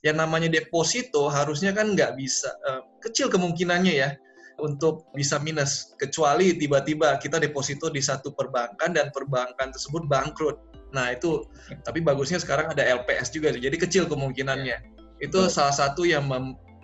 yang 0.00 0.16
namanya 0.16 0.48
deposito 0.48 1.28
harusnya 1.28 1.76
kan 1.76 1.92
nggak 1.92 2.16
bisa 2.16 2.48
uh, 2.64 2.80
kecil 3.04 3.28
kemungkinannya 3.28 3.92
ya 3.92 4.16
untuk 4.56 5.04
bisa 5.12 5.36
minus 5.36 5.92
kecuali 6.00 6.56
tiba-tiba 6.56 7.20
kita 7.20 7.36
deposito 7.36 7.92
di 7.92 8.00
satu 8.00 8.32
perbankan 8.32 8.96
dan 8.96 9.12
perbankan 9.12 9.68
tersebut 9.68 10.08
bangkrut. 10.08 10.56
Nah 10.96 11.12
itu 11.12 11.44
tapi 11.84 12.00
bagusnya 12.00 12.40
sekarang 12.40 12.72
ada 12.72 12.80
LPS 13.04 13.36
juga 13.36 13.52
jadi 13.52 13.76
kecil 13.76 14.08
kemungkinannya. 14.08 14.80
Itu 15.20 15.52
salah 15.52 15.76
satu 15.76 16.08
yang 16.08 16.24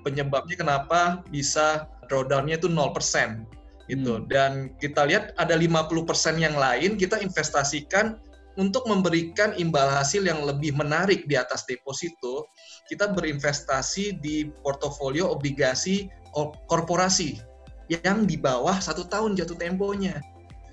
penyebabnya 0.05 0.61
kenapa 0.61 1.25
bisa 1.33 1.89
drawdown-nya 2.13 2.61
itu 2.61 2.69
0% 2.69 3.60
gitu. 3.91 4.23
Hmm. 4.23 4.27
Dan 4.31 4.53
kita 4.79 5.05
lihat 5.11 5.35
ada 5.35 5.59
50% 5.59 6.39
yang 6.39 6.55
lain 6.55 6.95
kita 6.95 7.19
investasikan 7.19 8.23
untuk 8.59 8.87
memberikan 8.87 9.55
imbal 9.57 9.89
hasil 9.89 10.27
yang 10.27 10.43
lebih 10.43 10.75
menarik 10.75 11.25
di 11.31 11.39
atas 11.39 11.65
deposito, 11.65 12.51
kita 12.91 13.09
berinvestasi 13.15 14.19
di 14.19 14.51
portofolio 14.63 15.31
obligasi 15.31 16.11
korporasi 16.67 17.39
yang 17.91 18.27
di 18.27 18.39
bawah 18.39 18.79
satu 18.79 19.07
tahun 19.07 19.35
jatuh 19.35 19.59
temponya. 19.59 20.19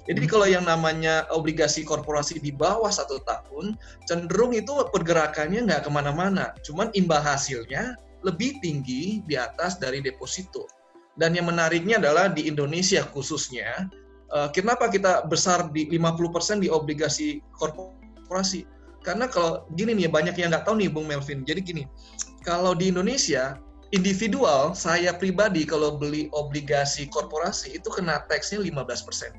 Jadi 0.08 0.24
hmm. 0.24 0.32
kalau 0.32 0.48
yang 0.48 0.64
namanya 0.64 1.28
obligasi 1.36 1.84
korporasi 1.84 2.40
di 2.40 2.56
bawah 2.56 2.90
satu 2.90 3.20
tahun, 3.28 3.76
cenderung 4.08 4.56
itu 4.56 4.72
pergerakannya 4.90 5.68
nggak 5.68 5.84
ke 5.84 5.90
mana-mana. 5.92 6.56
Cuman 6.64 6.94
imbal 6.96 7.20
hasilnya 7.20 7.98
lebih 8.24 8.58
tinggi 8.64 9.22
di 9.28 9.36
atas 9.36 9.78
dari 9.78 10.00
deposito. 10.00 10.77
Dan 11.18 11.34
yang 11.34 11.50
menariknya 11.50 11.98
adalah 11.98 12.30
di 12.30 12.46
Indonesia 12.46 13.02
khususnya, 13.10 13.90
uh, 14.30 14.50
kenapa 14.54 14.88
kita 14.88 15.26
besar 15.26 15.74
di 15.74 15.90
50% 15.90 16.62
di 16.62 16.70
obligasi 16.70 17.42
korporasi? 17.58 18.70
Karena 19.02 19.26
kalau 19.26 19.66
gini 19.74 19.98
nih 19.98 20.10
banyak 20.12 20.38
yang 20.38 20.54
nggak 20.54 20.70
tahu 20.70 20.78
nih 20.78 20.90
Bung 20.94 21.10
Melvin. 21.10 21.42
Jadi 21.42 21.62
gini, 21.66 21.84
kalau 22.46 22.78
di 22.78 22.94
Indonesia 22.94 23.58
individual 23.96 24.76
saya 24.76 25.16
pribadi 25.16 25.64
kalau 25.64 25.96
beli 25.96 26.28
obligasi 26.36 27.08
korporasi 27.08 27.80
itu 27.80 27.88
kena 27.88 28.28
teksnya 28.28 28.60
15%. 28.60 29.32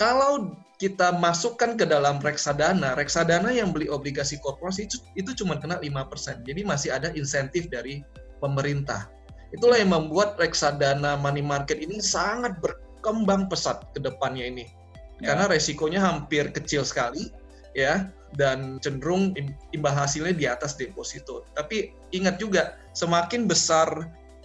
Kalau 0.00 0.56
kita 0.80 1.12
masukkan 1.12 1.76
ke 1.76 1.84
dalam 1.84 2.16
reksadana, 2.24 2.96
reksadana 2.96 3.52
yang 3.52 3.68
beli 3.68 3.92
obligasi 3.92 4.40
korporasi 4.40 4.88
itu, 4.88 4.96
itu 5.12 5.44
cuma 5.44 5.60
kena 5.60 5.76
5%. 5.76 6.40
Jadi 6.48 6.64
masih 6.64 6.96
ada 6.96 7.12
insentif 7.12 7.68
dari 7.68 8.00
pemerintah. 8.40 9.12
Itulah 9.50 9.82
yang 9.82 9.90
membuat 9.90 10.38
reksadana 10.38 11.18
money 11.18 11.42
market 11.42 11.82
ini 11.82 11.98
sangat 11.98 12.58
ber, 12.62 12.78
kembang 13.02 13.50
pesat 13.50 13.82
ke 13.96 13.98
depannya 13.98 14.46
ini. 14.46 14.64
Ya. 15.20 15.34
Karena 15.34 15.50
resikonya 15.50 16.00
hampir 16.00 16.48
kecil 16.54 16.86
sekali 16.86 17.28
ya 17.74 18.08
dan 18.38 18.78
cenderung 18.78 19.34
imbal 19.74 19.94
hasilnya 19.94 20.34
di 20.34 20.46
atas 20.46 20.78
deposito. 20.78 21.42
Tapi 21.58 21.90
ingat 22.14 22.38
juga 22.38 22.78
semakin 22.94 23.50
besar 23.50 23.90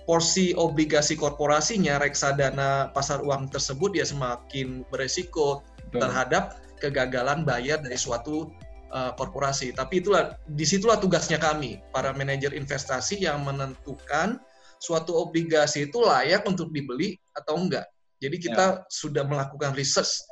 porsi 0.05 0.53
obligasi 0.53 1.17
korporasinya 1.17 1.97
reksadana 1.97 2.93
pasar 2.93 3.25
uang 3.25 3.49
tersebut 3.49 3.97
ya 3.97 4.05
semakin 4.05 4.85
beresiko 4.93 5.65
Betul. 5.89 6.05
terhadap 6.05 6.43
kegagalan 6.77 7.41
bayar 7.41 7.81
dari 7.81 7.97
suatu 7.97 8.53
uh, 8.93 9.11
korporasi. 9.17 9.73
Tapi 9.73 10.05
itulah 10.05 10.37
di 10.45 10.65
situlah 10.65 11.01
tugasnya 11.01 11.41
kami 11.41 11.81
para 11.89 12.13
manajer 12.13 12.53
investasi 12.53 13.25
yang 13.25 13.41
menentukan 13.41 14.37
suatu 14.79 15.15
obligasi 15.17 15.87
itu 15.89 16.01
layak 16.01 16.45
untuk 16.45 16.69
dibeli 16.71 17.17
atau 17.35 17.57
enggak. 17.59 17.87
Jadi 18.19 18.37
kita 18.39 18.65
ya. 18.79 18.81
sudah 18.87 19.23
melakukan 19.27 19.75
research 19.75 20.23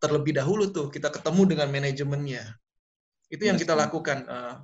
terlebih 0.00 0.36
dahulu 0.36 0.72
tuh, 0.72 0.88
kita 0.88 1.12
ketemu 1.12 1.56
dengan 1.56 1.68
manajemennya. 1.68 2.44
Itu 3.28 3.46
yang 3.46 3.60
kita 3.60 3.76
lakukan. 3.76 4.26
Uh, 4.26 4.56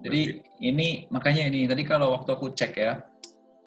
Jadi 0.00 0.40
ini 0.64 1.04
makanya 1.12 1.52
ini 1.52 1.68
tadi 1.68 1.84
kalau 1.84 2.16
waktu 2.16 2.32
aku 2.32 2.56
cek 2.56 2.72
ya, 2.80 3.04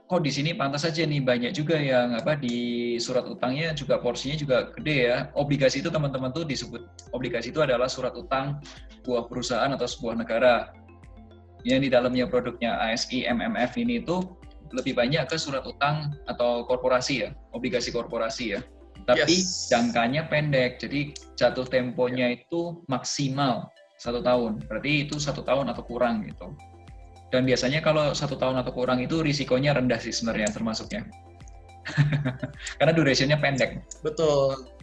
kok 0.09 0.21
di 0.25 0.33
sini 0.33 0.57
pantas 0.57 0.85
saja 0.85 1.05
nih 1.05 1.21
banyak 1.21 1.53
juga 1.53 1.77
yang 1.77 2.17
apa 2.17 2.33
di 2.33 2.97
surat 2.97 3.29
utangnya 3.29 3.77
juga 3.77 4.01
porsinya 4.01 4.33
juga 4.33 4.73
gede 4.73 4.97
ya. 5.13 5.17
Obligasi 5.37 5.85
itu 5.85 5.93
teman-teman 5.93 6.33
tuh 6.33 6.45
disebut 6.45 6.81
obligasi 7.13 7.53
itu 7.53 7.61
adalah 7.61 7.85
surat 7.85 8.17
utang 8.17 8.57
sebuah 9.01 9.29
perusahaan 9.29 9.69
atau 9.69 9.85
sebuah 9.85 10.17
negara. 10.17 10.73
Yang 11.65 11.89
di 11.89 11.89
dalamnya 11.93 12.25
produknya 12.29 12.77
ASI, 12.77 13.25
MMF 13.25 13.73
ini 13.81 14.01
itu 14.01 14.21
lebih 14.75 14.93
banyak 14.93 15.25
ke 15.25 15.39
surat 15.39 15.63
utang 15.63 16.13
atau 16.27 16.67
korporasi 16.67 17.25
ya, 17.25 17.29
obligasi 17.55 17.89
korporasi 17.95 18.59
ya. 18.59 18.61
Tapi 19.05 19.37
yes. 19.37 19.69
jangkanya 19.69 20.25
pendek, 20.27 20.81
jadi 20.81 21.13
jatuh 21.37 21.67
temponya 21.69 22.41
itu 22.41 22.81
maksimal 22.89 23.69
satu 24.01 24.19
tahun. 24.19 24.65
Berarti 24.65 25.07
itu 25.07 25.21
satu 25.21 25.45
tahun 25.45 25.69
atau 25.71 25.85
kurang 25.85 26.25
gitu. 26.25 26.57
Dan 27.29 27.45
biasanya 27.45 27.83
kalau 27.85 28.15
satu 28.15 28.39
tahun 28.39 28.61
atau 28.63 28.71
kurang 28.73 29.03
itu 29.03 29.21
risikonya 29.21 29.75
rendah 29.77 29.99
sih 30.01 30.13
sebenarnya 30.13 30.55
termasuknya. 30.55 31.05
Karena 32.79 32.93
durationnya 32.95 33.37
pendek. 33.37 33.83
Betul. 34.01 34.73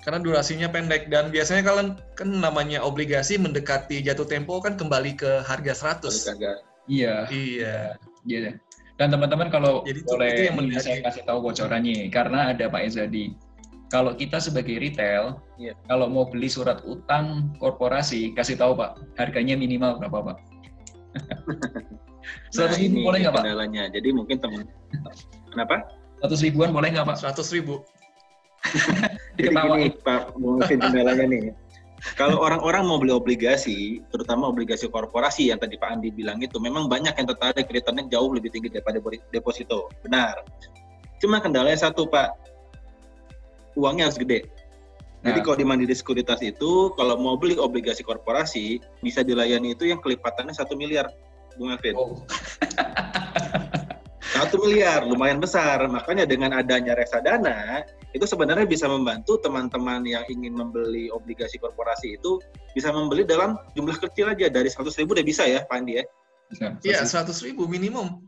Karena 0.00 0.16
durasinya 0.20 0.68
pendek 0.72 1.12
dan 1.12 1.28
biasanya 1.28 1.60
kalau 1.60 1.92
kan 2.16 2.28
namanya 2.32 2.80
obligasi 2.80 3.36
mendekati 3.36 4.00
jatuh 4.00 4.24
tempo 4.24 4.56
kan 4.64 4.76
kembali 4.80 5.12
ke 5.12 5.44
harga 5.44 6.00
100. 6.00 6.08
Iya. 6.88 7.28
Iya. 7.28 7.76
Iya. 8.24 8.56
Dan 9.00 9.08
teman-teman 9.16 9.48
kalau 9.48 9.80
Jadi 9.88 10.04
boleh 10.04 10.28
itu 10.28 10.42
yang 10.52 10.60
saya 10.76 11.00
kasih 11.00 11.24
tahu 11.24 11.40
bocorannya 11.40 12.12
karena 12.12 12.52
ada 12.52 12.68
Pak 12.68 12.84
Ezadi. 12.84 13.32
Kalau 13.88 14.12
kita 14.12 14.38
sebagai 14.38 14.76
retail, 14.76 15.40
yeah. 15.56 15.74
kalau 15.88 16.06
mau 16.06 16.28
beli 16.28 16.46
surat 16.46 16.84
utang 16.84 17.50
korporasi, 17.56 18.36
kasih 18.36 18.60
tahu 18.60 18.76
Pak, 18.76 19.00
harganya 19.16 19.56
minimal 19.56 19.96
berapa 19.98 20.30
Pak? 20.30 20.36
Seratus 22.54 22.76
nah, 22.76 22.82
ribu 22.86 22.98
boleh 23.02 23.18
nggak 23.24 23.34
Pak? 23.34 23.42
Kendalanya. 23.42 23.84
Jadi 23.90 24.08
mungkin 24.12 24.36
teman, 24.38 24.68
kenapa? 25.50 25.90
Seratus 26.20 26.40
ribuan 26.44 26.70
boleh 26.70 26.88
nggak 26.92 27.06
Pak? 27.08 27.16
Seratus 27.18 27.48
ribu. 27.56 27.82
Jadi 29.40 29.48
gini 29.48 29.90
Pak, 30.04 30.36
mungkin 30.36 30.76
kendalanya 30.76 31.24
nih 31.24 31.56
kalau 32.16 32.40
orang-orang 32.40 32.84
mau 32.88 32.96
beli 32.96 33.12
obligasi, 33.12 34.00
terutama 34.08 34.48
obligasi 34.48 34.88
korporasi 34.88 35.52
yang 35.52 35.60
tadi 35.60 35.76
Pak 35.76 36.00
Andi 36.00 36.08
bilang 36.08 36.40
itu, 36.40 36.56
memang 36.56 36.88
banyak 36.88 37.12
yang 37.12 37.28
tertarik 37.28 37.68
returnnya 37.68 38.08
jauh 38.08 38.32
lebih 38.32 38.48
tinggi 38.48 38.72
daripada 38.72 39.00
deposito. 39.32 39.92
Benar. 40.00 40.40
Cuma 41.20 41.44
kendalanya 41.44 41.90
satu 41.90 42.08
Pak, 42.08 42.32
uangnya 43.76 44.08
harus 44.08 44.16
gede. 44.16 44.48
Jadi 45.20 45.36
nah. 45.36 45.44
kalau 45.44 45.56
di 45.60 45.66
Mandiri 45.68 45.92
Sekuritas 45.92 46.40
itu, 46.40 46.96
kalau 46.96 47.20
mau 47.20 47.36
beli 47.36 47.60
obligasi 47.60 48.00
korporasi, 48.00 48.80
bisa 49.04 49.20
dilayani 49.20 49.76
itu 49.76 49.84
yang 49.84 50.00
kelipatannya 50.00 50.56
satu 50.56 50.72
miliar, 50.80 51.12
Bung 51.60 51.76
Alvin. 51.76 51.92
Oh. 51.92 52.24
Satu 54.30 54.56
miliar, 54.64 55.04
lumayan 55.04 55.36
besar. 55.36 55.84
Makanya 55.84 56.24
dengan 56.24 56.56
adanya 56.56 56.96
reksadana, 56.96 57.84
itu 58.10 58.26
sebenarnya 58.26 58.66
bisa 58.66 58.90
membantu 58.90 59.38
teman-teman 59.38 60.02
yang 60.02 60.26
ingin 60.26 60.54
membeli 60.54 61.06
obligasi 61.14 61.62
korporasi 61.62 62.18
itu 62.18 62.42
bisa 62.74 62.90
membeli 62.90 63.22
dalam 63.22 63.54
jumlah 63.78 63.98
kecil 64.02 64.30
aja 64.34 64.50
dari 64.50 64.66
100 64.66 64.90
ribu 64.98 65.14
udah 65.14 65.26
bisa 65.26 65.46
ya 65.46 65.62
Pak 65.66 65.76
Andi 65.78 66.02
ya? 66.02 66.04
Iya 66.82 67.06
100 67.06 67.30
ribu 67.46 67.70
minimum. 67.70 68.26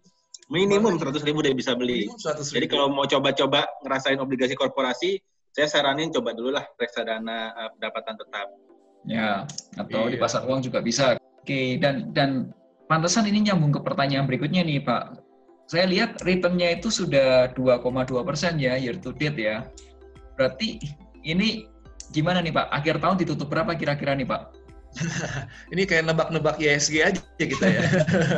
Minimum 0.52 1.00
100 1.00 1.26
ribu 1.26 1.42
udah 1.42 1.54
bisa 1.56 1.72
beli. 1.74 2.06
Jadi 2.22 2.66
kalau 2.70 2.92
mau 2.92 3.08
coba-coba 3.08 3.66
ngerasain 3.82 4.20
obligasi 4.20 4.54
korporasi, 4.54 5.18
saya 5.50 5.66
saranin 5.66 6.12
coba 6.12 6.36
dulu 6.36 6.54
lah 6.54 6.64
reksadana 6.76 7.50
uh, 7.56 7.70
pendapatan 7.76 8.14
tetap. 8.20 8.46
Ya, 9.02 9.42
atau 9.74 10.06
iya. 10.06 10.12
di 10.14 10.18
pasar 10.20 10.46
uang 10.46 10.62
juga 10.62 10.78
bisa. 10.78 11.18
Oke, 11.18 11.80
dan 11.82 12.14
dan 12.14 12.54
pantesan 12.86 13.26
ini 13.26 13.50
nyambung 13.50 13.74
ke 13.74 13.80
pertanyaan 13.82 14.30
berikutnya 14.30 14.62
nih 14.62 14.84
Pak 14.84 15.21
saya 15.70 15.88
lihat 15.88 16.20
returnnya 16.26 16.76
itu 16.76 16.92
sudah 16.92 17.52
2,2 17.56 18.26
persen 18.26 18.60
ya 18.60 18.76
year 18.76 18.98
to 18.98 19.14
date 19.16 19.38
ya. 19.38 19.66
Berarti 20.36 20.82
ini 21.22 21.66
gimana 22.12 22.42
nih 22.44 22.52
Pak? 22.52 22.66
Akhir 22.72 23.00
tahun 23.00 23.16
ditutup 23.20 23.48
berapa 23.48 23.72
kira-kira 23.78 24.12
nih 24.12 24.28
Pak? 24.28 24.42
ini 25.72 25.88
kayak 25.88 26.12
nebak-nebak 26.12 26.60
ISG 26.60 27.00
aja 27.00 27.22
kita 27.40 27.66
ya. 27.66 27.82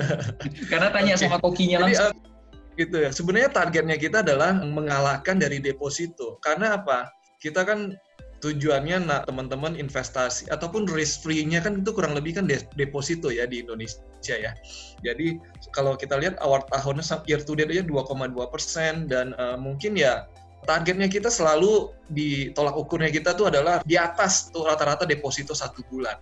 Karena 0.70 0.88
tanya 0.94 1.18
okay. 1.18 1.22
sama 1.26 1.42
kokinya 1.42 1.82
langsung. 1.82 2.14
Jadi, 2.14 2.14
uh, 2.14 2.78
gitu 2.78 2.96
ya. 3.02 3.10
Sebenarnya 3.10 3.50
targetnya 3.50 3.96
kita 3.98 4.22
adalah 4.22 4.54
mengalahkan 4.62 5.38
dari 5.38 5.58
deposito. 5.58 6.38
Karena 6.38 6.78
apa? 6.78 7.10
Kita 7.42 7.66
kan 7.66 7.98
tujuannya 8.44 9.09
nak 9.09 9.24
teman-teman 9.24 9.72
investasi 9.80 10.52
ataupun 10.52 10.85
risk 10.92 11.24
free-nya 11.24 11.64
kan 11.64 11.80
itu 11.80 11.96
kurang 11.96 12.12
lebih 12.12 12.37
kan 12.37 12.44
deposito 12.76 13.33
ya 13.33 13.48
di 13.48 13.64
Indonesia 13.64 14.37
ya. 14.37 14.52
Jadi 15.00 15.40
kalau 15.72 15.96
kita 15.96 16.20
lihat 16.20 16.37
awal 16.44 16.61
tahunnya 16.68 17.24
year 17.24 17.40
to 17.40 17.57
date 17.57 17.72
aja 17.72 17.80
2,2 17.80 18.37
persen 18.52 19.09
dan 19.09 19.33
uh, 19.40 19.57
mungkin 19.57 19.96
ya 19.96 20.28
targetnya 20.68 21.09
kita 21.09 21.33
selalu 21.33 21.96
di 22.12 22.52
tolak 22.52 22.76
ukurnya 22.76 23.09
kita 23.09 23.33
tuh 23.33 23.48
adalah 23.48 23.80
di 23.88 23.96
atas 23.96 24.52
tuh 24.52 24.68
rata-rata 24.68 25.09
deposito 25.09 25.57
satu 25.57 25.80
bulan. 25.88 26.20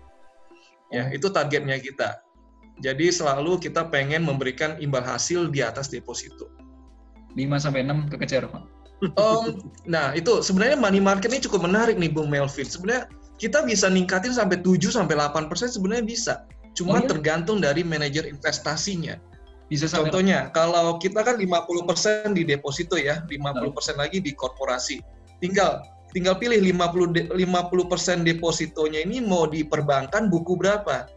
Ya, 0.95 1.11
oh. 1.11 1.19
itu 1.19 1.27
targetnya 1.27 1.83
kita. 1.83 2.23
Jadi 2.79 3.11
selalu 3.11 3.59
kita 3.59 3.91
pengen 3.91 4.23
memberikan 4.23 4.79
imbal 4.79 5.03
hasil 5.03 5.51
di 5.51 5.59
atas 5.59 5.91
deposito. 5.91 6.55
5 7.35 7.39
sampai 7.59 7.83
6 7.83 8.13
kekejar, 8.15 8.47
Pak 8.47 8.82
um, 9.19 9.59
nah 9.85 10.15
itu 10.15 10.41
sebenarnya 10.41 10.79
money 10.79 11.03
market 11.03 11.31
ini 11.35 11.43
cukup 11.43 11.67
menarik 11.67 11.99
nih 11.99 12.11
Bung 12.11 12.31
Melvin. 12.31 12.67
Sebenarnya 12.67 13.11
kita 13.43 13.67
bisa 13.67 13.91
ningkatin 13.91 14.35
sampai 14.35 14.63
7 14.63 14.79
sampai 14.95 15.19
8 15.19 15.51
persen 15.51 15.67
sebenarnya 15.67 16.07
bisa. 16.07 16.35
Cuma 16.73 16.97
Oh, 16.97 17.03
iya? 17.05 17.09
tergantung 17.11 17.59
dari 17.61 17.83
manajer 17.85 18.25
investasinya. 18.31 19.19
Bisa 19.69 19.89
sampai 19.89 20.13
Contohnya, 20.13 20.53
kalau 20.53 21.01
kita 21.01 21.25
kan 21.25 21.41
50% 21.41 22.37
di 22.37 22.45
deposito 22.45 23.01
ya, 23.01 23.25
50% 23.25 23.97
lagi 23.97 24.21
di 24.21 24.37
korporasi. 24.37 25.01
Tinggal 25.41 25.81
tinggal 26.13 26.37
pilih 26.37 26.61
50 26.61 27.09
de- 27.17 27.29
50% 27.33 28.21
depositonya 28.23 29.01
ini 29.01 29.25
mau 29.25 29.49
diperbankan 29.49 30.29
buku 30.29 30.61
berapa. 30.61 31.09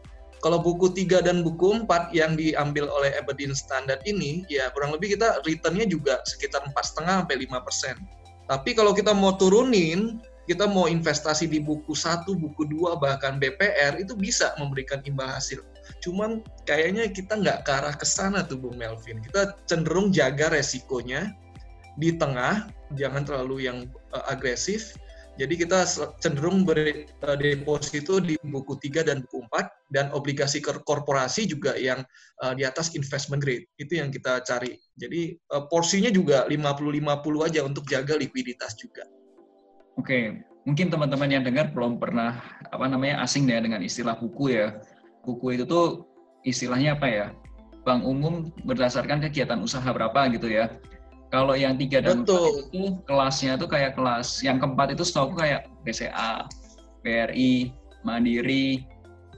Kalau 0.46 0.62
buku 0.62 0.94
3 0.94 1.26
dan 1.26 1.42
buku 1.42 1.90
4 1.90 2.14
yang 2.14 2.38
diambil 2.38 2.86
oleh 2.94 3.18
Aberdeen 3.18 3.58
Standard 3.58 4.06
ini, 4.06 4.46
ya 4.46 4.70
kurang 4.78 4.94
lebih 4.94 5.18
kita 5.18 5.42
returnnya 5.42 5.90
juga 5.90 6.22
sekitar 6.30 6.62
4,5 6.70 7.02
sampai 7.26 7.36
5%. 7.50 7.98
Tapi 8.46 8.78
kalau 8.78 8.94
kita 8.94 9.10
mau 9.10 9.34
turunin, 9.34 10.22
kita 10.46 10.70
mau 10.70 10.86
investasi 10.86 11.50
di 11.50 11.58
buku 11.58 11.98
1, 11.98 12.30
buku 12.38 12.62
2, 12.70 12.94
bahkan 13.02 13.42
BPR, 13.42 13.98
itu 13.98 14.14
bisa 14.14 14.54
memberikan 14.62 15.02
imbal 15.10 15.26
hasil. 15.34 15.66
Cuman 16.06 16.46
kayaknya 16.70 17.10
kita 17.10 17.42
nggak 17.42 17.66
ke 17.66 17.72
arah 17.74 17.98
ke 17.98 18.06
sana 18.06 18.46
tuh 18.46 18.62
Bung 18.62 18.78
Melvin. 18.78 19.26
Kita 19.26 19.58
cenderung 19.66 20.14
jaga 20.14 20.54
resikonya 20.54 21.34
di 21.98 22.14
tengah, 22.14 22.70
jangan 22.94 23.26
terlalu 23.26 23.66
yang 23.66 23.90
uh, 24.14 24.30
agresif. 24.30 24.94
Jadi 25.36 25.54
kita 25.60 25.84
cenderung 26.24 26.64
berdeposito 26.64 28.24
di 28.24 28.40
buku 28.40 28.80
3 28.80 29.04
dan 29.04 29.20
buku 29.28 29.44
4 29.52 29.92
dan 29.92 30.06
obligasi 30.16 30.64
kor- 30.64 30.80
korporasi 30.88 31.44
juga 31.44 31.76
yang 31.76 32.08
uh, 32.40 32.56
di 32.56 32.64
atas 32.64 32.96
investment 32.96 33.44
grade. 33.44 33.68
Itu 33.76 34.00
yang 34.00 34.16
kita 34.16 34.40
cari. 34.48 34.80
Jadi 34.96 35.36
uh, 35.52 35.68
porsinya 35.68 36.08
juga 36.08 36.48
50-50 36.48 37.48
aja 37.52 37.60
untuk 37.68 37.84
jaga 37.84 38.16
likuiditas 38.16 38.80
juga. 38.80 39.04
Oke, 40.00 40.40
mungkin 40.64 40.88
teman-teman 40.88 41.28
yang 41.28 41.44
dengar 41.44 41.72
belum 41.76 42.00
pernah 42.00 42.40
apa 42.72 42.88
namanya 42.88 43.20
asing 43.20 43.52
ya 43.52 43.60
dengan 43.60 43.84
istilah 43.84 44.16
buku 44.16 44.56
ya. 44.56 44.80
Buku 45.28 45.60
itu 45.60 45.68
tuh 45.68 46.08
istilahnya 46.48 46.96
apa 46.96 47.08
ya? 47.12 47.26
Bank 47.84 48.08
umum 48.08 48.56
berdasarkan 48.64 49.20
kegiatan 49.20 49.60
usaha 49.60 49.86
berapa 49.92 50.32
gitu 50.32 50.48
ya. 50.48 50.72
Kalau 51.36 51.52
yang 51.52 51.76
tiga 51.76 52.00
dan 52.00 52.24
empat 52.24 52.72
itu 52.72 52.96
kelasnya 53.04 53.60
tuh 53.60 53.68
kayak 53.68 54.00
kelas 54.00 54.40
yang 54.40 54.56
keempat 54.56 54.96
itu 54.96 55.04
setahu 55.04 55.36
kayak 55.36 55.68
BCA, 55.84 56.48
BRI, 57.04 57.76
Mandiri, 58.08 58.88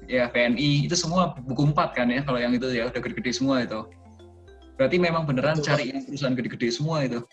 ya 0.05 0.29
PNI 0.29 0.85
itu 0.85 0.93
semua 0.93 1.33
buku 1.33 1.73
empat 1.73 1.97
kan 1.97 2.13
ya 2.13 2.21
kalau 2.21 2.37
yang 2.37 2.53
itu 2.53 2.69
ya 2.69 2.85
udah 2.85 3.01
gede-gede 3.01 3.33
semua 3.33 3.65
itu. 3.65 3.81
Berarti 4.77 5.01
memang 5.01 5.25
beneran 5.25 5.57
Betul, 5.57 5.73
cari 5.73 5.83
yang 5.89 6.05
perusahaan 6.05 6.37
gede-gede 6.37 6.69
semua 6.69 7.01
itu. 7.01 7.25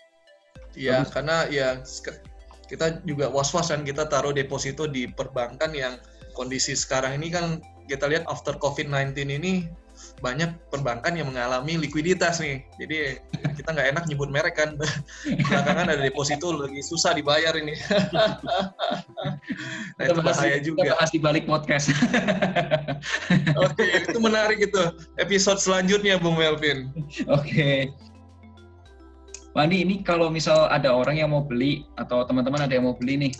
Ya, 0.73 1.05
Bagus. 1.05 1.13
karena 1.13 1.37
ya 1.53 1.69
kita 2.65 3.05
juga 3.05 3.29
was-was 3.29 3.69
kan 3.69 3.85
kita 3.85 4.09
taruh 4.09 4.33
deposito 4.33 4.89
di 4.89 5.05
perbankan 5.05 5.77
yang 5.77 6.01
kondisi 6.33 6.73
sekarang 6.73 7.21
ini 7.21 7.29
kan 7.29 7.61
kita 7.85 8.09
lihat 8.09 8.25
after 8.25 8.57
COVID-19 8.57 9.13
ini 9.29 9.69
banyak 10.23 10.49
perbankan 10.71 11.13
yang 11.13 11.27
mengalami 11.29 11.77
likuiditas 11.77 12.39
nih. 12.39 12.63
Jadi 12.79 13.19
kita 13.59 13.69
nggak 13.75 13.87
enak 13.95 14.03
nyebut 14.07 14.29
merek 14.31 14.55
kan. 14.57 14.79
Belakangan 15.49 15.91
ada 15.91 16.01
deposito 16.01 16.55
lagi 16.55 16.81
susah 16.81 17.13
dibayar 17.13 17.53
ini. 17.55 17.73
nah 19.97 20.03
itu 20.05 20.21
bahas- 20.21 20.39
bahaya 20.39 20.57
kita 20.59 20.65
juga. 20.65 20.81
bahas 20.95 21.09
di 21.11 21.19
balik 21.19 21.43
podcast. 21.45 21.91
Oke, 23.65 23.83
itu 23.83 24.19
menarik 24.19 24.59
itu. 24.63 24.83
Episode 25.19 25.59
selanjutnya 25.59 26.17
Bung 26.17 26.39
Melvin. 26.39 26.89
Oke. 27.27 27.91
Wandi, 29.55 29.87
ini 29.87 29.95
kalau 30.03 30.27
misal 30.27 30.67
ada 30.67 30.91
orang 30.91 31.15
yang 31.15 31.31
mau 31.31 31.39
beli 31.39 31.87
atau 31.95 32.27
teman-teman 32.27 32.67
ada 32.67 32.75
yang 32.75 32.91
mau 32.91 32.95
beli 32.95 33.29
nih 33.29 33.33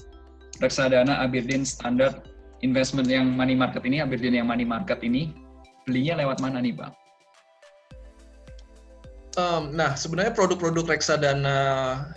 reksadana 0.64 1.20
Aberdeen 1.20 1.68
Standard 1.68 2.32
Investment 2.64 3.12
yang 3.12 3.36
money 3.36 3.52
market 3.52 3.84
ini, 3.84 4.00
Aberdeen 4.00 4.40
yang 4.40 4.48
money 4.48 4.64
market 4.64 5.04
ini, 5.04 5.36
belinya 5.86 6.20
lewat 6.20 6.42
mana 6.42 6.60
nih, 6.60 6.74
Bang? 6.74 6.94
Um, 9.36 9.76
nah, 9.76 10.00
sebenarnya 10.00 10.32
produk-produk 10.32 10.96
reksadana 10.96 11.60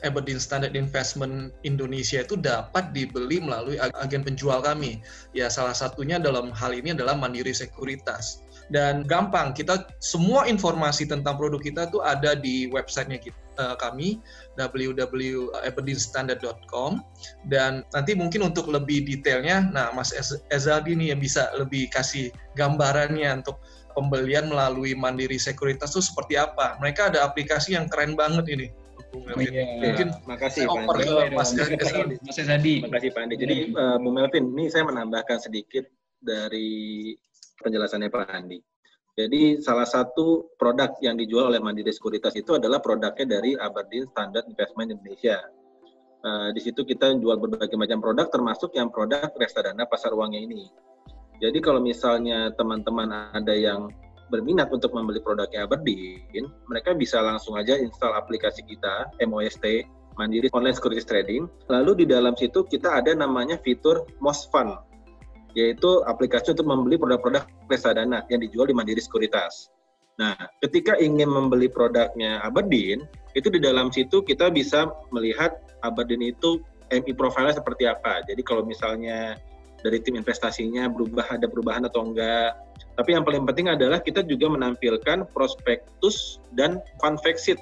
Aberdeen 0.06 0.38
Standard 0.38 0.78
Investment 0.78 1.50
Indonesia 1.66 2.22
itu 2.22 2.38
dapat 2.38 2.94
dibeli 2.94 3.42
melalui 3.42 3.74
ag- 3.74 3.90
agen 3.98 4.22
penjual 4.22 4.62
kami. 4.62 5.02
Ya, 5.34 5.50
salah 5.50 5.74
satunya 5.74 6.22
dalam 6.22 6.54
hal 6.54 6.70
ini 6.70 6.94
adalah 6.94 7.18
Mandiri 7.18 7.50
Sekuritas. 7.50 8.46
Dan 8.68 9.08
gampang, 9.08 9.56
kita 9.56 9.88
semua 10.04 10.44
informasi 10.44 11.08
tentang 11.08 11.40
produk 11.40 11.56
kita 11.56 11.88
tuh 11.88 12.04
ada 12.04 12.36
di 12.36 12.68
websitenya 12.68 13.16
kita, 13.16 13.40
eh, 13.56 13.72
kami 13.80 14.20
www.aberdeenstandard.com 14.60 17.00
dan 17.48 17.80
nanti 17.96 18.12
mungkin 18.12 18.44
untuk 18.44 18.68
lebih 18.68 19.08
detailnya, 19.08 19.72
nah 19.72 19.88
Mas 19.96 20.12
Ez- 20.12 20.44
Ezaldi 20.52 20.92
nih 20.92 21.16
yang 21.16 21.20
bisa 21.24 21.48
lebih 21.56 21.88
kasih 21.88 22.28
gambarannya 22.60 23.40
untuk 23.40 23.56
pembelian 23.96 24.52
melalui 24.52 24.92
Mandiri 24.92 25.40
Sekuritas 25.40 25.96
itu 25.96 26.04
seperti 26.04 26.36
apa. 26.36 26.76
Mereka 26.78 27.10
ada 27.10 27.24
aplikasi 27.24 27.72
yang 27.74 27.88
keren 27.88 28.14
banget 28.14 28.46
ini. 28.52 28.68
Iya. 29.40 29.64
Mungkin 29.80 30.12
makasih 30.28 30.68
Pak 30.68 30.84
Andi. 30.84 31.32
Mas. 31.32 31.56
Ezaldi. 31.56 32.20
Mas 32.20 32.36
Ezadi. 32.36 32.84
Makasih 32.84 33.16
Pak 33.16 33.24
Andi. 33.24 33.40
Jadi 33.40 33.72
eh, 33.72 33.96
Bu 33.98 34.12
Melvin, 34.12 34.52
ini 34.54 34.68
saya 34.68 34.84
menambahkan 34.84 35.40
sedikit 35.40 35.88
dari 36.20 37.16
penjelasannya 37.62 38.08
Pak 38.10 38.30
Andi. 38.30 38.58
Jadi 39.18 39.58
salah 39.58 39.86
satu 39.86 40.54
produk 40.54 40.94
yang 41.02 41.18
dijual 41.18 41.50
oleh 41.50 41.58
Mandiri 41.58 41.90
Sekuritas 41.90 42.38
itu 42.38 42.54
adalah 42.54 42.78
produknya 42.78 43.26
dari 43.26 43.58
Aberdeen 43.58 44.06
Standard 44.14 44.46
Investment 44.46 44.94
Indonesia. 44.94 45.42
Eh, 46.18 46.48
di 46.54 46.60
situ 46.62 46.86
kita 46.86 47.18
jual 47.18 47.38
berbagai 47.38 47.74
macam 47.74 47.98
produk, 47.98 48.30
termasuk 48.30 48.74
yang 48.78 48.94
produk 48.94 49.30
reksadana 49.34 49.90
pasar 49.90 50.14
uangnya 50.14 50.38
ini. 50.38 50.70
Jadi 51.38 51.58
kalau 51.58 51.82
misalnya 51.82 52.50
teman-teman 52.54 53.34
ada 53.34 53.54
yang 53.54 53.90
berminat 54.30 54.70
untuk 54.70 54.94
membeli 54.94 55.18
produknya 55.18 55.66
Aberdeen, 55.66 56.50
mereka 56.70 56.94
bisa 56.94 57.18
langsung 57.18 57.58
aja 57.58 57.74
install 57.74 58.14
aplikasi 58.18 58.62
kita 58.66 59.10
MOST 59.22 59.86
Mandiri 60.18 60.50
Online 60.50 60.74
Securities 60.74 61.06
Trading. 61.06 61.46
Lalu 61.70 62.02
di 62.02 62.06
dalam 62.10 62.34
situ 62.34 62.66
kita 62.66 62.98
ada 62.98 63.14
namanya 63.14 63.58
fitur 63.62 64.02
Most 64.18 64.50
Fund, 64.50 64.74
yaitu 65.58 66.06
aplikasi 66.06 66.54
untuk 66.54 66.70
membeli 66.70 66.94
produk-produk 66.94 67.42
reksadana 67.66 68.22
yang 68.30 68.38
dijual 68.38 68.70
di 68.70 68.74
Mandiri 68.78 69.02
Sekuritas. 69.02 69.74
Nah, 70.22 70.38
ketika 70.62 70.94
ingin 70.98 71.26
membeli 71.26 71.66
produknya 71.66 72.38
Aberdeen, 72.46 73.06
itu 73.34 73.50
di 73.50 73.58
dalam 73.58 73.90
situ 73.90 74.22
kita 74.22 74.54
bisa 74.54 74.86
melihat 75.10 75.58
Aberdeen 75.82 76.30
itu 76.30 76.62
MI 76.94 77.10
profilnya 77.14 77.58
seperti 77.58 77.90
apa. 77.90 78.22
Jadi 78.26 78.42
kalau 78.46 78.62
misalnya 78.62 79.38
dari 79.82 80.02
tim 80.02 80.18
investasinya 80.18 80.90
berubah 80.90 81.26
ada 81.30 81.46
perubahan 81.46 81.86
atau 81.86 82.02
enggak. 82.02 82.54
Tapi 82.98 83.14
yang 83.14 83.22
paling 83.22 83.46
penting 83.46 83.70
adalah 83.70 84.02
kita 84.02 84.26
juga 84.26 84.50
menampilkan 84.50 85.30
prospektus 85.30 86.42
dan 86.58 86.82
fund 86.98 87.22
fact 87.22 87.38
sheet 87.38 87.60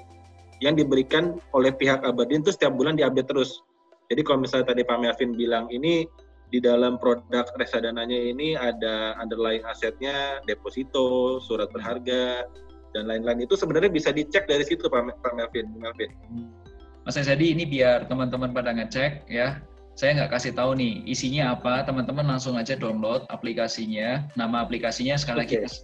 yang 0.65 0.73
diberikan 0.73 1.37
oleh 1.53 1.69
pihak 1.69 2.01
Aberdeen 2.01 2.41
itu 2.41 2.53
setiap 2.53 2.73
bulan 2.73 2.97
diupdate 2.97 3.29
terus. 3.29 3.61
Jadi 4.09 4.21
kalau 4.25 4.41
misalnya 4.41 4.73
tadi 4.73 4.81
Pak 4.81 4.97
Melvin 4.97 5.37
bilang 5.37 5.69
ini 5.69 6.09
di 6.47 6.63
dalam 6.63 6.95
produk 6.95 7.43
reksadananya 7.59 8.15
ini 8.15 8.55
ada 8.55 9.19
underlying 9.19 9.63
asetnya, 9.67 10.39
deposito, 10.47 11.43
surat 11.43 11.67
berharga, 11.75 12.47
dan 12.95 13.03
lain-lain 13.05 13.43
itu 13.43 13.59
sebenarnya 13.59 13.91
bisa 13.91 14.15
dicek 14.15 14.47
dari 14.47 14.63
situ 14.63 14.87
Pak 14.87 15.19
Pak 15.19 15.33
Melvin. 15.35 15.67
Melvin. 15.75 16.11
Mas 17.03 17.19
Ezadi, 17.19 17.55
ini 17.55 17.63
biar 17.67 18.07
teman-teman 18.07 18.51
pada 18.51 18.71
ngecek 18.71 19.27
ya. 19.27 19.59
Saya 19.97 20.13
nggak 20.13 20.31
kasih 20.37 20.53
tahu 20.53 20.77
nih 20.77 21.01
isinya 21.09 21.57
apa, 21.57 21.81
teman-teman 21.81 22.37
langsung 22.37 22.53
aja 22.53 22.77
download 22.77 23.25
aplikasinya. 23.33 24.29
Nama 24.37 24.61
aplikasinya 24.61 25.17
sekali 25.17 25.43
lagi 25.43 25.55
Oke. 25.57 25.65
Mas. 25.65 25.75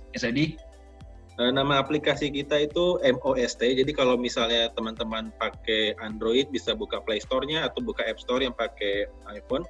Eh, 1.42 1.50
Nama 1.50 1.82
aplikasi 1.82 2.30
kita 2.30 2.62
itu 2.62 3.02
MOST. 3.02 3.58
Jadi 3.58 3.90
kalau 3.90 4.14
misalnya 4.22 4.70
teman-teman 4.78 5.34
pakai 5.42 5.98
Android 5.98 6.46
bisa 6.54 6.78
buka 6.78 7.02
Play 7.02 7.26
Store-nya 7.26 7.66
atau 7.66 7.82
buka 7.82 8.06
App 8.06 8.22
Store 8.22 8.46
yang 8.46 8.54
pakai 8.54 9.10
iPhone, 9.34 9.66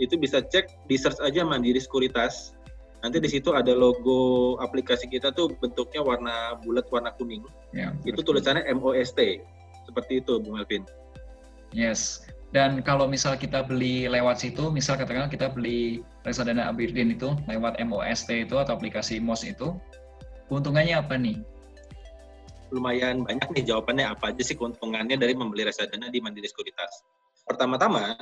itu 0.00 0.16
bisa 0.16 0.40
cek 0.40 0.88
di 0.88 0.96
search 0.96 1.20
aja 1.20 1.44
Mandiri 1.44 1.78
Sekuritas. 1.78 2.56
Nanti 3.00 3.16
di 3.20 3.28
situ 3.32 3.56
ada 3.56 3.72
logo 3.72 4.56
aplikasi 4.60 5.08
kita 5.08 5.32
tuh 5.32 5.56
bentuknya 5.60 6.04
warna 6.04 6.56
bulat 6.60 6.84
warna 6.92 7.12
kuning. 7.16 7.44
Ya, 7.72 7.96
Itu 8.04 8.20
tulisannya 8.20 8.68
MOST. 8.76 9.40
Seperti 9.88 10.20
itu, 10.20 10.36
Bung 10.40 10.60
Melvin. 10.60 10.84
Yes. 11.72 12.24
Dan 12.50 12.82
kalau 12.82 13.06
misal 13.06 13.38
kita 13.38 13.62
beli 13.62 14.10
lewat 14.10 14.42
situ, 14.42 14.68
misal 14.74 14.98
katakan 14.98 15.30
kita 15.30 15.54
beli 15.54 16.02
reksadana 16.26 16.66
Aberdeen 16.66 17.14
itu 17.14 17.32
lewat 17.46 17.78
MOST 17.78 18.50
itu 18.50 18.58
atau 18.58 18.74
aplikasi 18.74 19.22
MOS 19.22 19.46
itu, 19.46 19.78
keuntungannya 20.50 20.98
apa 20.98 21.14
nih? 21.14 21.38
Lumayan 22.74 23.22
banyak 23.22 23.48
nih 23.54 23.64
jawabannya 23.70 24.06
apa 24.12 24.34
aja 24.34 24.42
sih 24.42 24.58
keuntungannya 24.58 25.14
dari 25.14 25.32
membeli 25.32 25.62
reksadana 25.62 26.10
di 26.10 26.18
Mandiri 26.18 26.50
Sekuritas. 26.50 27.06
Pertama-tama, 27.46 28.18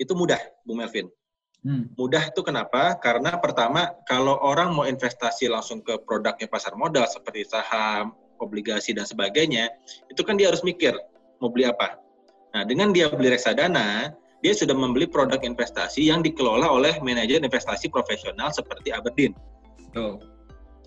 itu 0.00 0.16
mudah, 0.16 0.40
Bung 0.64 0.80
Melvin. 0.80 1.12
Hmm. 1.60 1.92
Mudah 2.00 2.32
itu 2.32 2.40
kenapa? 2.40 2.96
Karena 2.96 3.36
pertama, 3.36 3.92
kalau 4.08 4.40
orang 4.40 4.72
mau 4.72 4.88
investasi 4.88 5.52
langsung 5.52 5.84
ke 5.84 6.00
produknya 6.08 6.48
pasar 6.48 6.72
modal 6.72 7.04
seperti 7.04 7.44
saham, 7.44 8.16
obligasi, 8.40 8.96
dan 8.96 9.04
sebagainya, 9.04 9.68
itu 10.08 10.24
kan 10.24 10.40
dia 10.40 10.48
harus 10.48 10.64
mikir 10.64 10.96
mau 11.44 11.52
beli 11.52 11.68
apa. 11.68 12.00
Nah, 12.56 12.64
dengan 12.64 12.96
dia 12.96 13.12
beli 13.12 13.28
reksadana, 13.28 14.16
dia 14.40 14.52
sudah 14.56 14.72
membeli 14.72 15.04
produk 15.04 15.36
investasi 15.44 16.08
yang 16.08 16.24
dikelola 16.24 16.64
oleh 16.64 16.96
manajer 17.04 17.44
investasi 17.44 17.92
profesional 17.92 18.48
seperti 18.48 18.90
Aberdeen. 18.90 19.36
Tuh. 19.92 20.16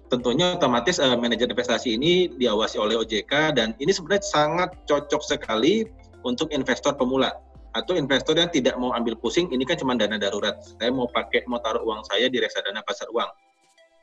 tentunya 0.08 0.54
otomatis 0.54 1.02
uh, 1.02 1.17
manajer 1.17 1.49
investasi 1.49 1.97
ini 1.97 2.30
diawasi 2.38 2.78
oleh 2.78 3.02
OJK 3.02 3.58
dan 3.58 3.73
ini 3.82 3.89
sebenarnya 3.89 4.21
sangat 4.21 4.69
cocok 4.86 5.26
sekali 5.26 5.89
untuk 6.21 6.54
investor 6.54 6.93
pemula 6.93 7.34
atau 7.74 7.98
investor 7.98 8.38
yang 8.38 8.50
tidak 8.54 8.78
mau 8.78 8.94
ambil 8.94 9.18
pusing 9.18 9.50
ini 9.50 9.66
kan 9.66 9.78
cuma 9.82 9.98
dana 9.98 10.18
darurat. 10.22 10.62
Saya 10.62 10.94
mau 10.94 11.10
pakai 11.10 11.46
mau 11.50 11.58
taruh 11.58 11.82
uang 11.82 12.06
saya 12.06 12.30
di 12.30 12.38
reksadana 12.38 12.86
pasar 12.86 13.10
uang. 13.10 13.30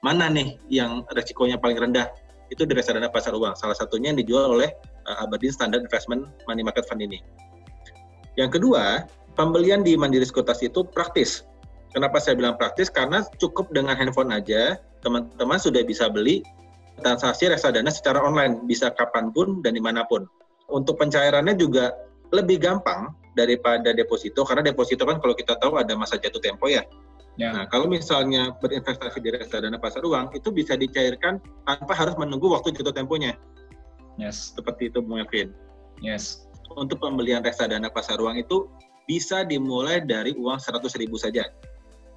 Mana 0.03 0.27
nih 0.27 0.59
yang 0.67 1.07
resikonya 1.15 1.57
paling 1.63 1.79
rendah? 1.79 2.11
Itu 2.51 2.67
di 2.67 2.75
reksadana 2.75 3.07
pasar 3.15 3.31
uang. 3.31 3.55
Salah 3.55 3.79
satunya 3.79 4.11
yang 4.11 4.19
dijual 4.19 4.59
oleh 4.59 4.75
uh, 5.07 5.23
Aberdeen 5.23 5.55
Standard 5.55 5.87
Investment 5.87 6.27
Money 6.51 6.67
Market 6.67 6.83
Fund 6.91 6.99
ini. 6.99 7.23
Yang 8.35 8.59
kedua 8.59 9.07
pembelian 9.39 9.87
di 9.87 9.95
Mandiri 9.95 10.27
Sekuritas 10.27 10.59
itu 10.67 10.83
praktis. 10.83 11.47
Kenapa 11.95 12.19
saya 12.19 12.35
bilang 12.35 12.59
praktis? 12.59 12.91
Karena 12.91 13.23
cukup 13.39 13.71
dengan 13.71 13.95
handphone 13.95 14.35
aja. 14.35 14.79
Teman-teman 15.07 15.59
sudah 15.63 15.87
bisa 15.87 16.11
beli 16.11 16.43
transaksi 16.99 17.47
reksadana 17.47 17.91
secara 17.95 18.19
online. 18.19 18.67
Bisa 18.67 18.91
kapan 18.91 19.31
pun 19.31 19.63
dan 19.63 19.79
di 19.79 19.83
mana 19.83 20.03
pun. 20.11 20.27
Untuk 20.71 20.99
pencairannya 20.99 21.55
juga 21.59 21.91
lebih 22.31 22.63
gampang 22.63 23.15
daripada 23.35 23.95
deposito 23.95 24.43
karena 24.43 24.71
deposito 24.71 25.07
kan 25.07 25.23
kalau 25.23 25.35
kita 25.35 25.55
tahu 25.59 25.79
ada 25.79 25.95
masa 25.95 26.19
jatuh 26.19 26.43
tempo 26.43 26.67
ya. 26.67 26.83
ya. 27.39 27.55
Nah, 27.55 27.65
kalau 27.71 27.87
misalnya 27.87 28.55
berinvestasi 28.59 29.19
di 29.23 29.31
reksadana 29.35 29.79
pasar 29.79 30.03
uang 30.03 30.35
itu 30.35 30.51
bisa 30.51 30.75
dicairkan 30.75 31.39
tanpa 31.67 31.93
harus 31.95 32.15
menunggu 32.19 32.51
waktu 32.51 32.75
jatuh 32.75 32.95
temponya. 32.95 33.39
Yes. 34.19 34.55
Seperti 34.55 34.91
itu 34.91 35.01
Bu 35.01 35.19
Melvin. 35.19 35.55
Yes. 36.03 36.47
Untuk 36.75 37.03
pembelian 37.03 37.43
reksadana 37.43 37.91
pasar 37.91 38.19
uang 38.19 38.39
itu 38.39 38.71
bisa 39.11 39.43
dimulai 39.43 40.03
dari 40.07 40.37
uang 40.39 40.59
100 40.63 40.87
ribu 41.03 41.19
saja. 41.19 41.43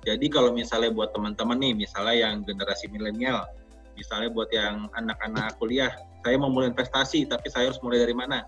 Jadi 0.04 0.28
kalau 0.28 0.52
misalnya 0.52 0.92
buat 0.92 1.16
teman-teman 1.16 1.58
nih, 1.58 1.74
misalnya 1.88 2.28
yang 2.28 2.44
generasi 2.44 2.92
milenial, 2.92 3.48
misalnya 3.96 4.30
buat 4.30 4.52
yang 4.52 4.92
anak-anak 5.00 5.56
kuliah, 5.58 5.96
saya 6.22 6.36
mau 6.36 6.52
mulai 6.52 6.76
investasi, 6.76 7.24
tapi 7.26 7.48
saya 7.48 7.72
harus 7.72 7.80
mulai 7.80 8.04
dari 8.04 8.12
mana? 8.12 8.44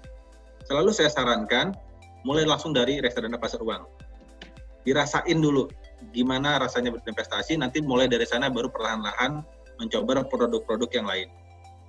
Selalu 0.65 0.91
saya 0.91 1.13
sarankan 1.13 1.77
mulai 2.25 2.43
langsung 2.43 2.73
dari 2.73 2.97
reksadana 2.97 3.37
pasar 3.37 3.61
uang. 3.61 3.85
Dirasain 4.85 5.37
dulu 5.37 5.69
gimana 6.13 6.61
rasanya 6.61 6.93
berinvestasi, 6.93 7.57
nanti 7.57 7.81
mulai 7.81 8.05
dari 8.05 8.25
sana 8.25 8.49
baru 8.49 8.69
perlahan-lahan 8.69 9.41
mencoba 9.81 10.25
produk-produk 10.25 10.89
yang 10.93 11.07
lain. 11.09 11.27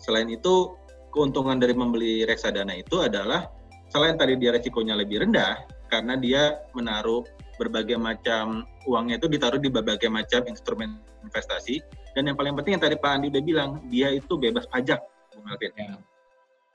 Selain 0.01 0.29
itu, 0.29 0.77
keuntungan 1.13 1.57
dari 1.57 1.73
membeli 1.73 2.29
reksadana 2.29 2.77
itu 2.77 3.01
adalah 3.01 3.49
selain 3.89 4.17
tadi 4.21 4.37
dia 4.37 4.53
resikonya 4.53 4.97
lebih 4.97 5.25
rendah, 5.25 5.65
karena 5.89 6.17
dia 6.17 6.61
menaruh 6.77 7.25
berbagai 7.57 7.97
macam 7.97 8.69
uangnya 8.85 9.17
itu 9.17 9.29
ditaruh 9.33 9.61
di 9.61 9.73
berbagai 9.73 10.13
macam 10.13 10.45
instrumen 10.45 11.01
investasi, 11.25 11.81
dan 12.13 12.29
yang 12.29 12.37
paling 12.37 12.53
penting 12.57 12.77
yang 12.77 12.85
tadi 12.85 12.97
Pak 13.01 13.11
Andi 13.13 13.27
udah 13.33 13.43
bilang, 13.45 13.71
dia 13.89 14.13
itu 14.13 14.37
bebas 14.37 14.69
pajak, 14.69 15.01
Bung 15.33 15.49
Alvin. 15.49 15.73
Ya. 15.77 15.97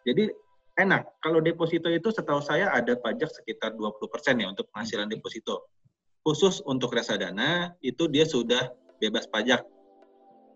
Jadi 0.02 0.34
enak. 0.82 1.22
Kalau 1.22 1.40
deposito 1.40 1.88
itu 1.88 2.10
setahu 2.10 2.42
saya 2.42 2.74
ada 2.74 2.98
pajak 2.98 3.30
sekitar 3.30 3.78
20% 3.78 4.42
ya 4.42 4.48
untuk 4.50 4.68
penghasilan 4.74 5.08
hmm. 5.08 5.16
deposito. 5.18 5.70
Khusus 6.22 6.62
untuk 6.70 6.94
reksadana 6.94 7.74
itu 7.82 8.06
dia 8.10 8.26
sudah 8.26 8.70
bebas 9.02 9.26
pajak. 9.30 9.66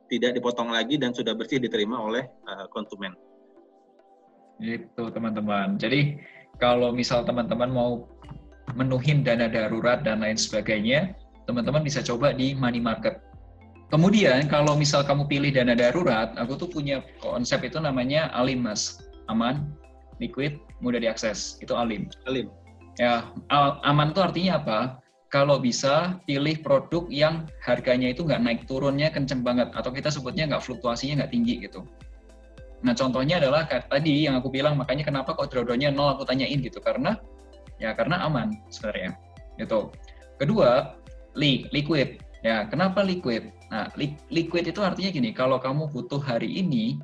Tidak 0.05 0.37
dipotong 0.37 0.69
lagi 0.69 1.01
dan 1.01 1.17
sudah 1.17 1.33
bersih 1.33 1.57
diterima 1.57 1.97
oleh 1.97 2.29
uh, 2.45 2.69
konsumen. 2.69 3.17
Itu 4.61 5.09
teman-teman. 5.09 5.81
Jadi 5.81 6.21
kalau 6.61 6.93
misal 6.93 7.25
teman-teman 7.25 7.73
mau 7.73 8.05
menuhin 8.77 9.25
dana 9.25 9.49
darurat 9.49 10.05
dan 10.05 10.21
lain 10.21 10.37
sebagainya, 10.37 11.17
teman-teman 11.49 11.81
bisa 11.81 12.05
coba 12.05 12.33
di 12.33 12.53
money 12.53 12.77
market. 12.77 13.17
Kemudian 13.89 14.49
kalau 14.49 14.73
misal 14.73 15.05
kamu 15.05 15.29
pilih 15.29 15.49
dana 15.53 15.77
darurat, 15.77 16.33
aku 16.37 16.57
tuh 16.57 16.69
punya 16.69 17.05
konsep 17.21 17.61
itu 17.65 17.77
namanya 17.77 18.33
Alimas, 18.33 19.05
aman, 19.29 19.61
liquid, 20.19 20.59
mudah 20.79 20.99
diakses. 20.99 21.59
Itu 21.59 21.75
alim. 21.75 22.07
Alim. 22.29 22.51
Ya, 22.95 23.27
aman 23.83 24.15
itu 24.15 24.23
artinya 24.23 24.53
apa? 24.63 24.79
Kalau 25.27 25.59
bisa 25.59 26.15
pilih 26.23 26.63
produk 26.63 27.11
yang 27.11 27.43
harganya 27.59 28.07
itu 28.07 28.23
nggak 28.23 28.39
naik 28.39 28.61
turunnya 28.71 29.11
kenceng 29.11 29.43
banget 29.43 29.67
atau 29.75 29.91
kita 29.91 30.07
sebutnya 30.07 30.47
nggak 30.47 30.63
fluktuasinya 30.63 31.19
nggak 31.23 31.31
tinggi 31.35 31.59
gitu. 31.59 31.83
Nah 32.87 32.95
contohnya 32.95 33.43
adalah 33.43 33.67
tadi 33.67 34.23
yang 34.23 34.39
aku 34.39 34.47
bilang 34.47 34.79
makanya 34.79 35.03
kenapa 35.03 35.35
kok 35.35 35.51
drawdownnya 35.51 35.91
nol 35.91 36.15
aku 36.15 36.23
tanyain 36.23 36.63
gitu 36.63 36.79
karena 36.79 37.19
ya 37.83 37.91
karena 37.91 38.23
aman 38.23 38.55
sebenarnya 38.71 39.19
gitu. 39.59 39.91
Kedua 40.39 40.95
li 41.35 41.67
liquid 41.75 42.23
ya 42.45 42.63
kenapa 42.71 43.03
liquid? 43.03 43.51
Nah 43.75 43.91
li 43.99 44.15
liquid 44.31 44.71
itu 44.71 44.79
artinya 44.79 45.11
gini 45.11 45.35
kalau 45.35 45.59
kamu 45.59 45.91
butuh 45.91 46.21
hari 46.23 46.47
ini 46.63 46.95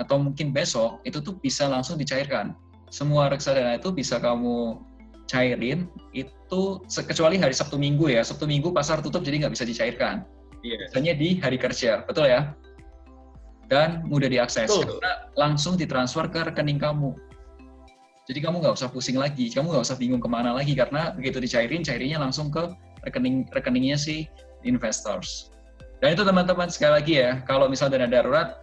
atau 0.00 0.16
mungkin 0.16 0.54
besok 0.54 1.04
itu 1.04 1.20
tuh 1.20 1.36
bisa 1.40 1.68
langsung 1.68 2.00
dicairkan. 2.00 2.56
Semua 2.92 3.32
reksadana 3.32 3.80
itu 3.80 3.92
bisa 3.92 4.20
kamu 4.20 4.80
cairin 5.28 5.88
itu 6.12 6.62
kecuali 7.08 7.40
hari 7.40 7.56
Sabtu 7.56 7.80
Minggu 7.80 8.12
ya. 8.12 8.20
Sabtu 8.20 8.44
Minggu 8.44 8.72
pasar 8.72 9.00
tutup 9.00 9.24
jadi 9.24 9.44
nggak 9.44 9.54
bisa 9.56 9.64
dicairkan. 9.64 10.28
Yeah. 10.62 10.78
Biasanya 10.86 11.14
di 11.18 11.28
hari 11.40 11.58
kerja, 11.58 12.04
betul 12.04 12.28
ya? 12.28 12.52
Dan 13.72 14.04
mudah 14.04 14.28
diakses 14.28 14.68
betul. 14.68 15.00
karena 15.00 15.12
langsung 15.34 15.74
ditransfer 15.80 16.28
ke 16.28 16.44
rekening 16.44 16.76
kamu. 16.76 17.16
Jadi 18.28 18.38
kamu 18.38 18.62
nggak 18.62 18.78
usah 18.78 18.92
pusing 18.92 19.18
lagi, 19.18 19.50
kamu 19.50 19.74
nggak 19.74 19.84
usah 19.88 19.98
bingung 19.98 20.22
ke 20.22 20.30
mana 20.30 20.54
lagi 20.54 20.76
karena 20.78 21.10
begitu 21.16 21.42
dicairin, 21.42 21.82
cairinnya 21.82 22.22
langsung 22.22 22.52
ke 22.52 22.70
rekening 23.02 23.48
rekeningnya 23.50 23.98
si 23.98 24.30
investors. 24.62 25.50
Dan 25.98 26.14
itu 26.14 26.22
teman-teman 26.22 26.70
sekali 26.70 26.92
lagi 27.02 27.14
ya, 27.18 27.42
kalau 27.46 27.66
misal 27.66 27.90
dana 27.90 28.06
darurat 28.06 28.62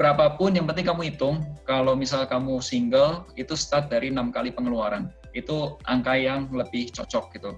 berapapun 0.00 0.56
yang 0.56 0.64
penting 0.64 0.88
kamu 0.88 1.12
hitung. 1.12 1.44
Kalau 1.68 1.92
misal 1.92 2.24
kamu 2.24 2.64
single 2.64 3.28
itu 3.36 3.52
start 3.52 3.92
dari 3.92 4.08
enam 4.08 4.32
kali 4.32 4.48
pengeluaran. 4.48 5.12
Itu 5.36 5.76
angka 5.84 6.16
yang 6.16 6.48
lebih 6.48 6.88
cocok 6.88 7.36
gitu. 7.36 7.52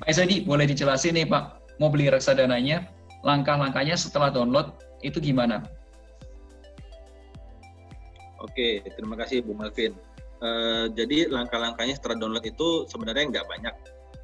Pak 0.00 0.08
Izadi 0.08 0.40
boleh 0.48 0.64
dijelasin 0.64 1.20
nih 1.20 1.28
Pak. 1.28 1.76
Mau 1.76 1.92
beli 1.92 2.08
reksadananya 2.08 2.88
langkah-langkahnya 3.20 3.92
setelah 4.00 4.32
download 4.32 4.72
itu 5.04 5.20
gimana? 5.20 5.68
Oke 8.40 8.80
terima 8.96 9.14
kasih 9.20 9.44
Bu 9.44 9.52
Melvin. 9.52 9.92
Uh, 10.42 10.90
jadi 10.96 11.28
langkah-langkahnya 11.28 12.00
setelah 12.00 12.24
download 12.24 12.42
itu 12.48 12.88
sebenarnya 12.88 13.36
nggak 13.36 13.46
banyak 13.46 13.74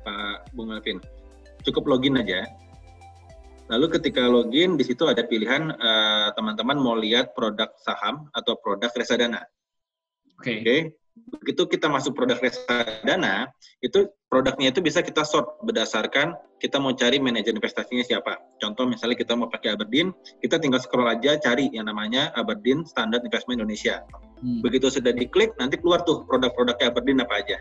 Pak 0.08 0.56
Bu 0.56 0.64
Melvin. 0.64 1.04
Cukup 1.68 1.84
login 1.84 2.16
aja 2.16 2.48
Lalu 3.68 3.86
ketika 4.00 4.24
login 4.24 4.80
di 4.80 4.84
situ 4.84 5.04
ada 5.04 5.20
pilihan 5.24 5.68
eh, 5.76 6.28
teman-teman 6.32 6.80
uh, 6.80 6.82
mau 6.82 6.96
lihat 6.96 7.36
produk 7.36 7.68
saham 7.84 8.32
atau 8.32 8.56
produk 8.56 8.88
reksadana. 8.96 9.44
Oke. 10.40 10.42
Okay. 10.42 10.58
Okay. 10.64 10.80
Begitu 11.18 11.66
kita 11.66 11.90
masuk 11.90 12.14
produk 12.14 12.38
reksadana, 12.38 13.50
itu 13.82 14.06
produknya 14.30 14.70
itu 14.70 14.78
bisa 14.78 15.02
kita 15.02 15.26
sort 15.26 15.58
berdasarkan 15.66 16.38
kita 16.62 16.78
mau 16.78 16.94
cari 16.94 17.18
manajer 17.18 17.54
investasinya 17.58 18.06
siapa. 18.06 18.38
Contoh 18.62 18.86
misalnya 18.86 19.18
kita 19.18 19.34
mau 19.34 19.50
pakai 19.50 19.74
Aberdeen, 19.74 20.14
kita 20.38 20.62
tinggal 20.62 20.78
scroll 20.78 21.10
aja 21.10 21.34
cari 21.42 21.74
yang 21.74 21.90
namanya 21.90 22.30
Aberdeen 22.38 22.86
Standard 22.86 23.26
Investment 23.26 23.58
Indonesia. 23.58 24.06
Hmm. 24.38 24.62
Begitu 24.62 24.94
sudah 24.94 25.10
diklik, 25.10 25.58
nanti 25.58 25.78
keluar 25.82 26.06
tuh 26.06 26.22
produk-produknya 26.26 26.94
Aberdeen 26.94 27.18
apa 27.22 27.34
aja. 27.42 27.58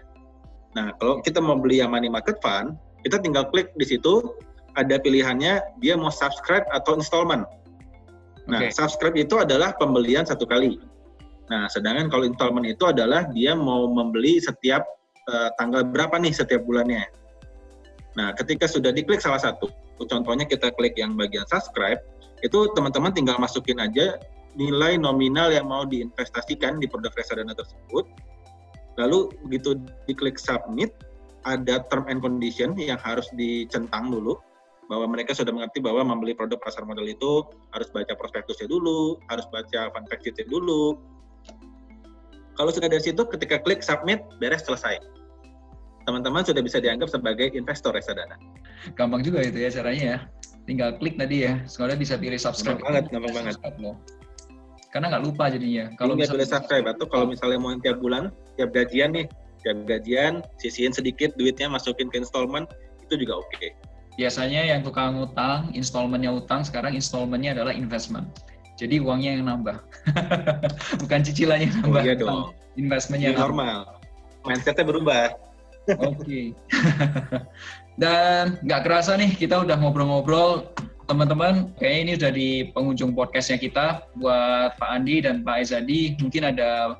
Nah, 0.77 0.93
kalau 1.01 1.25
kita 1.25 1.41
mau 1.41 1.57
beli 1.57 1.81
yang 1.81 1.89
money 1.89 2.13
market 2.13 2.37
fund, 2.37 2.77
kita 3.01 3.17
tinggal 3.17 3.49
klik 3.49 3.73
di 3.73 3.85
situ, 3.89 4.37
ada 4.77 4.95
pilihannya 5.01 5.81
dia 5.81 5.93
mau 5.97 6.13
subscribe 6.13 6.63
atau 6.69 6.95
installment. 6.95 7.43
Nah, 8.47 8.63
okay. 8.63 8.71
subscribe 8.71 9.17
itu 9.17 9.35
adalah 9.41 9.75
pembelian 9.75 10.23
satu 10.23 10.47
kali. 10.47 10.79
Nah, 11.51 11.67
sedangkan 11.67 12.07
kalau 12.07 12.23
installment 12.23 12.69
itu 12.69 12.87
adalah 12.87 13.27
dia 13.33 13.57
mau 13.57 13.89
membeli 13.91 14.39
setiap 14.39 14.85
uh, 15.27 15.49
tanggal 15.59 15.83
berapa 15.83 16.15
nih 16.21 16.31
setiap 16.31 16.63
bulannya. 16.63 17.03
Nah, 18.15 18.31
ketika 18.37 18.69
sudah 18.69 18.95
diklik 18.95 19.19
salah 19.19 19.41
satu, 19.41 19.67
contohnya 19.99 20.47
kita 20.47 20.71
klik 20.77 20.95
yang 20.95 21.19
bagian 21.19 21.43
subscribe, 21.51 21.99
itu 22.45 22.69
teman-teman 22.77 23.11
tinggal 23.11 23.35
masukin 23.41 23.81
aja 23.81 24.15
nilai 24.57 24.97
nominal 24.97 25.53
yang 25.53 25.69
mau 25.69 25.85
diinvestasikan 25.85 26.81
di 26.81 26.89
produk 26.89 27.13
reksadana 27.13 27.53
tersebut. 27.53 28.05
Lalu 28.97 29.29
begitu 29.45 29.77
diklik 30.09 30.41
submit, 30.41 30.89
ada 31.45 31.85
term 31.87 32.09
and 32.09 32.19
condition 32.19 32.73
yang 32.75 32.97
harus 32.97 33.29
dicentang 33.37 34.09
dulu 34.09 34.35
bahwa 34.87 35.05
mereka 35.11 35.35
sudah 35.35 35.51
mengerti 35.51 35.83
bahwa 35.83 36.03
membeli 36.03 36.33
produk 36.33 36.59
pasar 36.63 36.87
modal 36.87 37.03
itu 37.07 37.43
harus 37.75 37.87
baca 37.91 38.15
prospektusnya 38.15 38.71
dulu, 38.71 39.19
harus 39.27 39.43
baca 39.51 39.91
fund 39.91 40.07
fact 40.07 40.23
sheet 40.23 40.47
dulu. 40.47 40.95
Kalau 42.57 42.73
sudah 42.73 42.89
dari 42.89 43.03
situ, 43.03 43.21
ketika 43.29 43.61
klik 43.61 43.85
submit, 43.85 44.23
beres 44.41 44.65
selesai. 44.65 44.97
Teman-teman 46.07 46.41
sudah 46.41 46.63
bisa 46.63 46.81
dianggap 46.81 47.11
sebagai 47.11 47.51
investor 47.53 47.93
reksadana. 47.93 48.39
Gampang 48.95 49.21
juga 49.21 49.43
itu 49.43 49.59
ya 49.61 49.69
caranya 49.69 50.03
ya. 50.03 50.17
Tinggal 50.65 50.97
klik 50.97 51.19
tadi 51.19 51.45
ya, 51.45 51.61
sekarang 51.67 51.99
bisa 51.99 52.15
pilih 52.17 52.39
subscribe. 52.39 52.79
Gampang 52.79 53.03
banget, 53.03 53.03
gampang 53.13 53.33
banget. 53.35 53.55
Karena 54.89 55.05
nggak 55.13 55.23
lupa 55.27 55.51
jadinya. 55.51 55.91
Kalau 55.99 56.15
nggak 56.15 56.31
boleh 56.31 56.47
subscribe 56.47 56.87
atau 56.87 57.05
kalau 57.05 57.25
misalnya 57.29 57.59
mau 57.59 57.75
tiap 57.77 57.99
bulan, 57.99 58.31
tiap 58.55 58.71
gajian 58.73 59.13
nih, 59.13 59.27
tiap 59.61 59.77
gajian, 59.85 60.41
sisihin 60.57 60.95
sedikit 60.95 61.35
duitnya 61.35 61.67
masukin 61.69 62.07
ke 62.07 62.23
installment, 62.23 62.71
itu 63.05 63.19
juga 63.19 63.43
oke. 63.43 63.51
Okay 63.53 63.75
biasanya 64.17 64.65
yang 64.65 64.81
tukang 64.81 65.21
utang, 65.21 65.69
installmentnya 65.77 66.33
utang, 66.33 66.65
sekarang 66.65 66.97
installmentnya 66.97 67.53
adalah 67.53 67.71
investment. 67.71 68.25
Jadi 68.77 69.01
uangnya 69.01 69.37
yang 69.37 69.45
nambah. 69.45 69.77
Bukan 71.01 71.19
cicilannya 71.25 71.69
yang 71.69 71.77
Oh 71.81 71.93
nambah. 71.93 72.01
iya 72.03 72.13
dong. 72.17 72.53
Investmentnya 72.77 73.33
nambah. 73.33 73.41
normal. 73.45 73.77
Mindsetnya 74.45 74.85
berubah. 74.85 75.25
Oke. 75.97 76.53
Dan 78.01 78.61
nggak 78.61 78.81
kerasa 78.85 79.17
nih 79.17 79.33
kita 79.33 79.65
udah 79.65 79.77
ngobrol-ngobrol. 79.81 80.69
Teman-teman, 81.07 81.71
kayaknya 81.79 82.01
ini 82.03 82.11
udah 82.19 82.31
di 82.35 82.49
pengunjung 82.75 83.15
podcastnya 83.15 83.57
kita. 83.57 84.03
Buat 84.19 84.75
Pak 84.75 84.89
Andi 84.91 85.23
dan 85.23 85.39
Pak 85.41 85.63
Ezadi, 85.63 86.19
mungkin 86.19 86.51
ada 86.51 86.99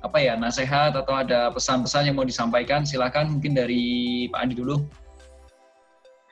apa 0.00 0.16
ya 0.16 0.32
nasihat 0.34 0.96
atau 0.96 1.12
ada 1.12 1.52
pesan-pesan 1.52 2.08
yang 2.08 2.16
mau 2.16 2.24
disampaikan? 2.24 2.88
Silakan 2.88 3.36
mungkin 3.38 3.52
dari 3.52 4.26
Pak 4.32 4.40
Andi 4.48 4.54
dulu. 4.56 4.80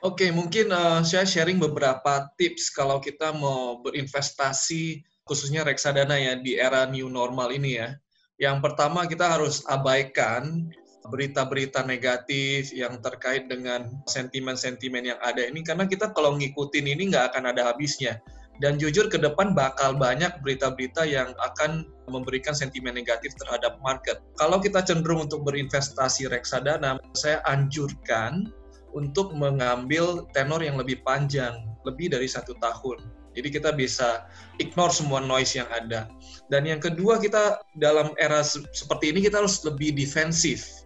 Oke, 0.05 0.29
mungkin 0.29 0.69
eh, 0.69 1.01
saya 1.01 1.25
sharing 1.25 1.57
beberapa 1.57 2.29
tips 2.37 2.69
kalau 2.69 3.01
kita 3.01 3.33
mau 3.33 3.81
berinvestasi 3.81 5.01
khususnya 5.25 5.65
reksadana 5.65 6.15
ya 6.15 6.37
di 6.37 6.55
era 6.55 6.85
new 6.85 7.09
normal 7.09 7.49
ini 7.49 7.81
ya. 7.81 7.97
Yang 8.37 8.57
pertama 8.61 9.09
kita 9.09 9.25
harus 9.25 9.65
abaikan 9.65 10.69
berita-berita 11.09 11.81
negatif 11.81 12.69
yang 12.75 13.01
terkait 13.01 13.49
dengan 13.49 13.89
sentimen-sentimen 14.05 15.15
yang 15.15 15.19
ada 15.23 15.41
ini 15.41 15.65
karena 15.65 15.89
kita 15.89 16.13
kalau 16.13 16.35
ngikutin 16.37 16.85
ini 16.85 17.09
nggak 17.09 17.33
akan 17.33 17.49
ada 17.49 17.73
habisnya. 17.73 18.21
Dan 18.57 18.81
jujur 18.81 19.05
ke 19.05 19.21
depan 19.21 19.53
bakal 19.53 19.93
banyak 19.93 20.33
berita-berita 20.41 21.05
yang 21.05 21.29
akan 21.37 21.85
memberikan 22.09 22.57
sentimen 22.57 22.97
negatif 22.97 23.37
terhadap 23.37 23.77
market. 23.85 24.17
Kalau 24.33 24.57
kita 24.57 24.81
cenderung 24.81 25.29
untuk 25.29 25.45
berinvestasi 25.45 26.25
reksadana, 26.25 26.97
saya 27.13 27.37
anjurkan 27.45 28.49
untuk 28.97 29.37
mengambil 29.37 30.25
tenor 30.33 30.65
yang 30.65 30.81
lebih 30.81 31.05
panjang, 31.05 31.53
lebih 31.85 32.09
dari 32.09 32.25
satu 32.25 32.57
tahun. 32.57 33.13
Jadi 33.37 33.53
kita 33.53 33.69
bisa 33.77 34.25
ignore 34.57 34.89
semua 34.89 35.21
noise 35.21 35.53
yang 35.53 35.69
ada. 35.69 36.09
Dan 36.49 36.65
yang 36.65 36.81
kedua 36.81 37.21
kita 37.21 37.61
dalam 37.77 38.17
era 38.17 38.41
se- 38.41 38.65
seperti 38.73 39.13
ini 39.13 39.21
kita 39.29 39.45
harus 39.45 39.61
lebih 39.61 39.93
defensif 39.93 40.81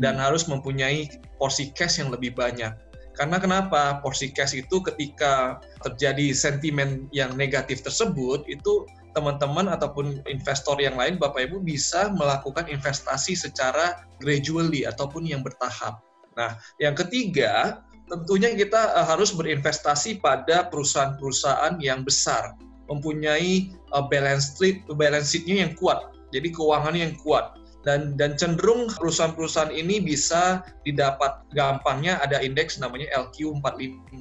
dan 0.00 0.16
harus 0.16 0.48
mempunyai 0.48 1.12
porsi 1.36 1.68
cash 1.76 2.00
yang 2.00 2.08
lebih 2.08 2.32
banyak. 2.32 2.72
Karena 3.20 3.36
kenapa? 3.36 4.00
Porsi 4.00 4.32
cash 4.32 4.56
itu 4.56 4.80
ketika 4.80 5.60
terjadi 5.84 6.32
sentimen 6.32 7.04
yang 7.12 7.36
negatif 7.36 7.84
tersebut, 7.84 8.48
itu 8.48 8.88
teman-teman 9.12 9.68
ataupun 9.68 10.24
investor 10.24 10.80
yang 10.80 10.96
lain, 10.96 11.20
Bapak 11.20 11.50
Ibu 11.50 11.60
bisa 11.60 12.08
melakukan 12.16 12.70
investasi 12.70 13.36
secara 13.36 14.08
gradually 14.22 14.88
ataupun 14.88 15.28
yang 15.28 15.44
bertahap. 15.44 16.00
Nah, 16.40 16.56
yang 16.80 16.96
ketiga, 16.96 17.84
tentunya 18.08 18.56
kita 18.56 18.96
eh, 18.96 19.06
harus 19.06 19.36
berinvestasi 19.36 20.24
pada 20.24 20.72
perusahaan-perusahaan 20.72 21.76
yang 21.84 22.00
besar, 22.00 22.56
mempunyai 22.88 23.68
eh, 23.76 24.04
balance 24.08 24.56
sheet, 24.56 24.88
balance 24.96 25.36
sheet-nya 25.36 25.68
yang 25.68 25.72
kuat, 25.76 26.08
jadi 26.32 26.48
keuangannya 26.48 27.12
yang 27.12 27.16
kuat. 27.20 27.60
Dan, 27.80 28.12
dan 28.20 28.36
cenderung 28.36 28.92
perusahaan-perusahaan 28.92 29.72
ini 29.72 30.04
bisa 30.04 30.60
didapat 30.84 31.48
gampangnya 31.56 32.20
ada 32.20 32.36
indeks 32.44 32.76
namanya 32.76 33.08
LQ45. 33.16 34.20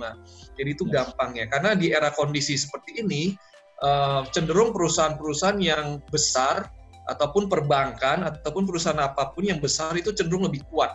Jadi 0.55 0.69
itu 0.71 0.87
Yes. 0.87 0.95
gampangnya. 0.95 1.43
Karena 1.51 1.75
di 1.75 1.91
era 1.91 2.07
kondisi 2.07 2.55
seperti 2.55 3.03
ini, 3.03 3.35
eh, 3.83 4.21
cenderung 4.31 4.71
perusahaan-perusahaan 4.71 5.59
yang 5.59 5.99
besar 6.07 6.71
ataupun 7.09 7.49
perbankan 7.49 8.21
ataupun 8.21 8.69
perusahaan 8.69 9.01
apa 9.01 9.33
pun 9.33 9.43
yang 9.43 9.57
besar 9.57 9.97
itu 9.97 10.13
cenderung 10.13 10.45
lebih 10.45 10.61
kuat 10.69 10.93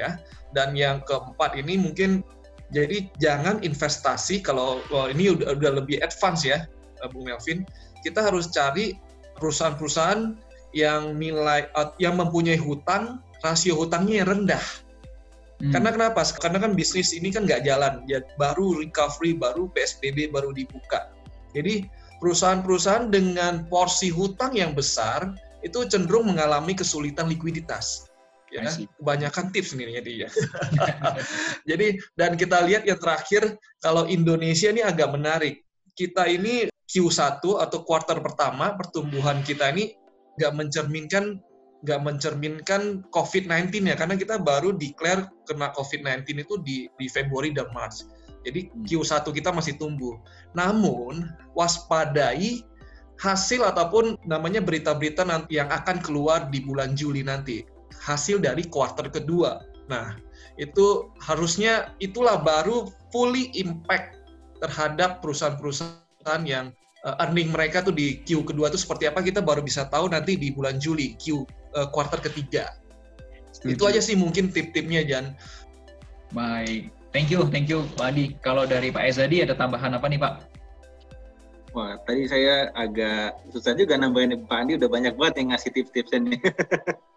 ya. 0.00 0.16
Dan 0.56 0.72
yang 0.74 1.04
keempat 1.04 1.54
ini 1.60 1.76
mungkin 1.76 2.24
jadi 2.70 3.10
jangan 3.18 3.60
investasi 3.66 4.40
kalau 4.40 4.80
wah, 4.88 5.10
ini 5.10 5.34
udah, 5.34 5.58
udah 5.58 5.70
lebih 5.82 5.98
advance 6.00 6.46
ya, 6.46 6.64
eh, 7.02 7.08
Bung 7.10 7.26
Melvin. 7.26 7.66
Kita 8.00 8.24
harus 8.24 8.48
cari 8.48 8.96
perusahaan-perusahaan 9.36 10.38
yang 10.72 11.18
nilai 11.18 11.66
eh, 11.66 11.88
yang 11.98 12.16
mempunyai 12.16 12.56
hutang 12.56 13.20
rasio 13.42 13.74
hutangnya 13.74 14.22
yang 14.24 14.28
rendah. 14.30 14.64
Hmm. 15.60 15.76
Karena 15.76 15.90
kenapa? 15.92 16.24
Karena 16.40 16.58
kan 16.62 16.72
bisnis 16.72 17.12
ini 17.12 17.28
kan 17.34 17.44
nggak 17.44 17.66
jalan, 17.68 18.00
ya 18.08 18.24
baru 18.40 18.80
recovery, 18.80 19.36
baru 19.36 19.68
PSBB 19.76 20.32
baru 20.32 20.54
dibuka. 20.56 21.12
Jadi 21.52 21.84
perusahaan-perusahaan 22.22 23.10
dengan 23.10 23.66
porsi 23.66 24.08
hutang 24.08 24.54
yang 24.54 24.72
besar 24.72 25.34
itu 25.60 25.84
cenderung 25.90 26.32
mengalami 26.32 26.72
kesulitan 26.72 27.28
likuiditas. 27.28 28.09
Ya, 28.50 28.66
kebanyakan 28.98 29.54
tips 29.54 29.78
jadi 29.78 30.26
ya. 30.26 30.28
jadi 31.70 32.02
dan 32.18 32.34
kita 32.34 32.66
lihat 32.66 32.82
yang 32.82 32.98
terakhir 32.98 33.54
kalau 33.78 34.10
Indonesia 34.10 34.74
ini 34.74 34.82
agak 34.82 35.14
menarik. 35.14 35.62
Kita 35.94 36.26
ini 36.26 36.66
Q1 36.90 37.38
atau 37.38 37.78
kuartal 37.86 38.18
pertama 38.18 38.74
pertumbuhan 38.74 39.46
kita 39.46 39.70
ini 39.70 39.94
nggak 40.34 40.52
mencerminkan 40.58 41.38
nggak 41.80 42.00
mencerminkan 42.02 43.06
COVID-19 43.08 43.88
ya 43.88 43.96
karena 43.96 44.18
kita 44.18 44.36
baru 44.36 44.76
declare 44.76 45.30
kena 45.48 45.72
COVID-19 45.72 46.44
itu 46.44 46.54
di 46.60 46.76
di 46.98 47.06
Februari 47.06 47.54
dan 47.54 47.70
Maret. 47.70 48.04
Jadi 48.40 48.72
Hmm. 48.72 48.84
Q1 48.84 49.24
kita 49.30 49.50
masih 49.52 49.76
tumbuh. 49.76 50.16
Namun 50.56 51.28
waspadai 51.54 52.64
hasil 53.20 53.60
ataupun 53.60 54.16
namanya 54.24 54.64
berita-berita 54.64 55.28
nanti 55.28 55.60
yang 55.60 55.68
akan 55.68 56.00
keluar 56.00 56.48
di 56.48 56.64
bulan 56.64 56.96
Juli 56.96 57.20
nanti. 57.20 57.60
Hasil 58.00 58.40
dari 58.40 58.64
kuartal 58.64 59.12
kedua. 59.12 59.60
Nah, 59.92 60.16
itu 60.56 61.12
harusnya 61.20 61.92
itulah 62.00 62.40
baru 62.40 62.88
fully 63.12 63.52
impact 63.52 64.16
terhadap 64.60 65.20
perusahaan-perusahaan 65.20 66.42
yang 66.44 66.72
uh, 67.04 67.16
earning 67.20 67.52
mereka 67.52 67.84
tuh 67.84 67.92
di 67.92 68.20
Q 68.24 68.44
kedua 68.44 68.68
itu 68.72 68.80
seperti 68.80 69.08
apa 69.08 69.24
kita 69.24 69.40
baru 69.40 69.64
bisa 69.64 69.88
tahu 69.88 70.12
nanti 70.12 70.36
di 70.36 70.52
bulan 70.52 70.80
Juli 70.80 71.16
Q 71.16 71.44
uh, 71.76 71.88
kuartal 71.92 72.20
ketiga. 72.20 72.72
Setuju. 73.50 73.72
Itu 73.76 73.82
aja 73.88 74.00
sih 74.00 74.14
mungkin 74.14 74.52
tip-tipnya 74.52 75.02
Jan. 75.04 75.34
Baik. 76.30 76.92
Thank 77.10 77.34
you, 77.34 77.42
thank 77.50 77.66
you 77.66 77.82
Pak 77.98 78.14
Adi. 78.14 78.38
Kalau 78.38 78.62
dari 78.70 78.94
Pak 78.94 79.02
Ezadi 79.02 79.42
ada 79.42 79.58
tambahan 79.58 79.98
apa 79.98 80.06
nih 80.06 80.22
Pak? 80.22 80.34
Wah, 81.70 81.98
tadi 82.02 82.26
saya 82.26 82.70
agak 82.74 83.38
susah 83.54 83.78
juga 83.78 83.94
nambahin 83.94 84.46
Pak 84.46 84.58
Andi 84.58 84.74
udah 84.78 84.90
banyak 84.90 85.14
banget 85.14 85.34
yang 85.42 85.48
ngasih 85.54 85.70
tips-tipsnya 85.74 86.18
nih. 86.22 86.40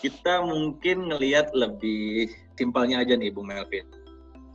Kita 0.00 0.40
mungkin 0.40 1.12
ngelihat 1.12 1.52
lebih 1.52 2.32
simpelnya 2.56 3.04
aja 3.04 3.12
nih 3.16 3.28
Bung 3.28 3.52
Melvin. 3.52 3.84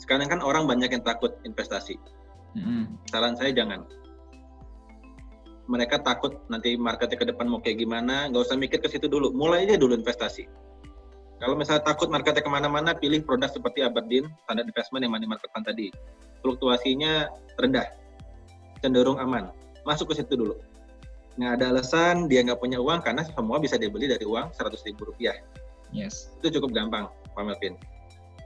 Sekarang 0.02 0.26
kan 0.26 0.42
orang 0.42 0.66
banyak 0.66 0.90
yang 0.90 1.06
takut 1.06 1.38
investasi. 1.46 1.96
Mm-mm. 2.58 2.98
Saran 3.14 3.38
saya 3.38 3.54
jangan. 3.54 3.86
Mereka 5.66 6.02
takut 6.06 6.46
nanti 6.50 6.78
marketnya 6.78 7.18
ke 7.18 7.26
depan 7.30 7.50
mau 7.50 7.62
kayak 7.62 7.82
gimana, 7.82 8.30
nggak 8.30 8.42
usah 8.42 8.58
mikir 8.58 8.82
ke 8.82 8.90
situ 8.90 9.06
dulu. 9.06 9.34
Mulai 9.34 9.66
aja 9.70 9.78
dulu 9.78 9.98
investasi. 9.98 10.46
Kalau 11.42 11.54
misalnya 11.58 11.84
takut 11.84 12.08
marketnya 12.08 12.42
ke 12.42 12.50
mana-mana, 12.50 12.96
pilih 12.96 13.22
produk 13.22 13.52
seperti 13.52 13.84
Aberdeen, 13.84 14.30
standard 14.46 14.72
investment 14.72 15.04
yang 15.04 15.14
money 15.14 15.28
market 15.28 15.52
fund 15.52 15.68
tadi. 15.68 15.92
Fluktuasinya 16.42 17.28
rendah, 17.60 17.86
cenderung 18.80 19.20
aman. 19.20 19.52
Masuk 19.84 20.14
ke 20.14 20.22
situ 20.22 20.38
dulu. 20.38 20.56
Nggak 21.36 21.52
ada 21.60 21.66
alasan 21.76 22.32
dia 22.32 22.40
nggak 22.48 22.60
punya 22.60 22.80
uang 22.80 23.04
karena 23.04 23.28
semua 23.28 23.60
bisa 23.60 23.76
dibeli 23.76 24.08
dari 24.08 24.24
uang 24.24 24.56
100 24.56 24.88
ribu 24.88 25.12
rupiah. 25.12 25.36
Yes. 25.92 26.32
Itu 26.40 26.60
cukup 26.60 26.72
gampang, 26.72 27.12
Pak 27.36 27.44
Melvin. 27.44 27.76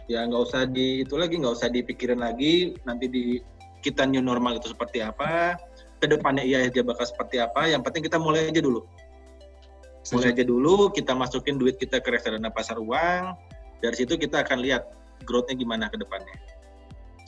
Ya 0.10 0.26
nggak 0.26 0.42
usah 0.42 0.66
di 0.66 1.06
itu 1.06 1.14
lagi, 1.18 1.38
nggak 1.38 1.54
usah 1.54 1.70
dipikirin 1.70 2.18
lagi 2.18 2.74
nanti 2.90 3.06
di 3.06 3.24
kita 3.86 4.10
new 4.10 4.20
normal 4.26 4.58
itu 4.58 4.74
seperti 4.74 5.06
apa, 5.06 5.56
ke 6.02 6.10
depannya 6.10 6.44
iya 6.44 6.66
aja 6.66 6.82
bakal 6.82 7.06
seperti 7.06 7.38
apa. 7.38 7.70
Yang 7.70 7.82
penting 7.86 8.04
kita 8.10 8.18
mulai 8.18 8.50
aja 8.50 8.62
dulu. 8.62 8.82
Mulai 10.10 10.34
aja 10.34 10.42
dulu, 10.42 10.90
kita 10.90 11.14
masukin 11.14 11.62
duit 11.62 11.78
kita 11.78 12.02
ke 12.02 12.10
reksadana 12.10 12.50
pasar 12.50 12.82
uang. 12.82 13.38
Dari 13.80 13.96
situ 13.96 14.18
kita 14.18 14.42
akan 14.42 14.66
lihat 14.66 14.90
growth-nya 15.30 15.54
gimana 15.54 15.86
ke 15.94 16.02
depannya. 16.02 16.34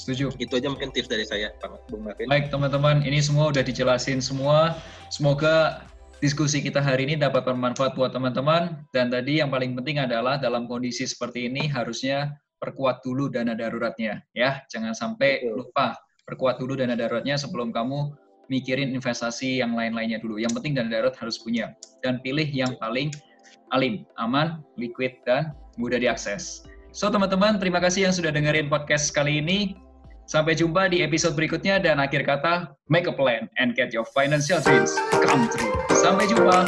Setuju. 0.01 0.33
Itu 0.41 0.57
aja 0.57 0.73
mungkin 0.73 0.89
tips 0.89 1.05
dari 1.05 1.29
saya, 1.29 1.53
Pak 1.61 1.85
Bung 1.93 2.09
Melvin. 2.09 2.25
Baik 2.25 2.49
teman-teman, 2.49 3.05
ini 3.05 3.21
semua 3.21 3.53
udah 3.53 3.61
dijelasin 3.61 4.17
semua. 4.17 4.73
Semoga 5.13 5.85
diskusi 6.25 6.57
kita 6.65 6.81
hari 6.81 7.05
ini 7.05 7.21
dapat 7.21 7.45
bermanfaat 7.45 7.93
buat 7.93 8.09
teman-teman. 8.09 8.81
Dan 8.89 9.13
tadi 9.13 9.37
yang 9.45 9.53
paling 9.53 9.77
penting 9.77 10.01
adalah 10.01 10.41
dalam 10.41 10.65
kondisi 10.65 11.05
seperti 11.05 11.45
ini 11.45 11.69
harusnya 11.69 12.33
perkuat 12.57 13.05
dulu 13.05 13.29
dana 13.29 13.53
daruratnya. 13.53 14.25
Ya, 14.33 14.65
jangan 14.73 14.97
sampai 14.97 15.45
Betul. 15.45 15.69
lupa 15.69 15.93
perkuat 16.25 16.57
dulu 16.57 16.73
dana 16.73 16.97
daruratnya 16.97 17.37
sebelum 17.37 17.69
kamu 17.69 18.17
mikirin 18.49 18.97
investasi 18.97 19.61
yang 19.61 19.77
lain-lainnya 19.77 20.17
dulu. 20.17 20.41
Yang 20.41 20.57
penting 20.57 20.81
dana 20.81 20.89
darurat 20.89 21.13
harus 21.21 21.37
punya. 21.37 21.77
Dan 22.01 22.17
pilih 22.25 22.49
yang 22.49 22.73
paling 22.81 23.13
alim, 23.69 24.01
aman, 24.17 24.65
liquid, 24.81 25.21
dan 25.29 25.53
mudah 25.77 26.01
diakses. 26.01 26.65
So 26.91 27.07
teman-teman, 27.07 27.61
terima 27.61 27.79
kasih 27.79 28.09
yang 28.09 28.13
sudah 28.17 28.33
dengerin 28.33 28.67
podcast 28.67 29.13
kali 29.13 29.39
ini. 29.39 29.79
Sampai 30.31 30.55
jumpa 30.55 30.87
di 30.87 31.03
episode 31.03 31.35
berikutnya 31.35 31.83
dan 31.83 31.99
akhir 31.99 32.23
kata, 32.23 32.71
make 32.87 33.03
a 33.03 33.11
plan 33.11 33.51
and 33.59 33.75
get 33.75 33.91
your 33.91 34.07
financial 34.15 34.63
dreams 34.63 34.95
come 35.27 35.51
true. 35.51 35.75
Sampai 35.91 36.23
jumpa. 36.31 36.63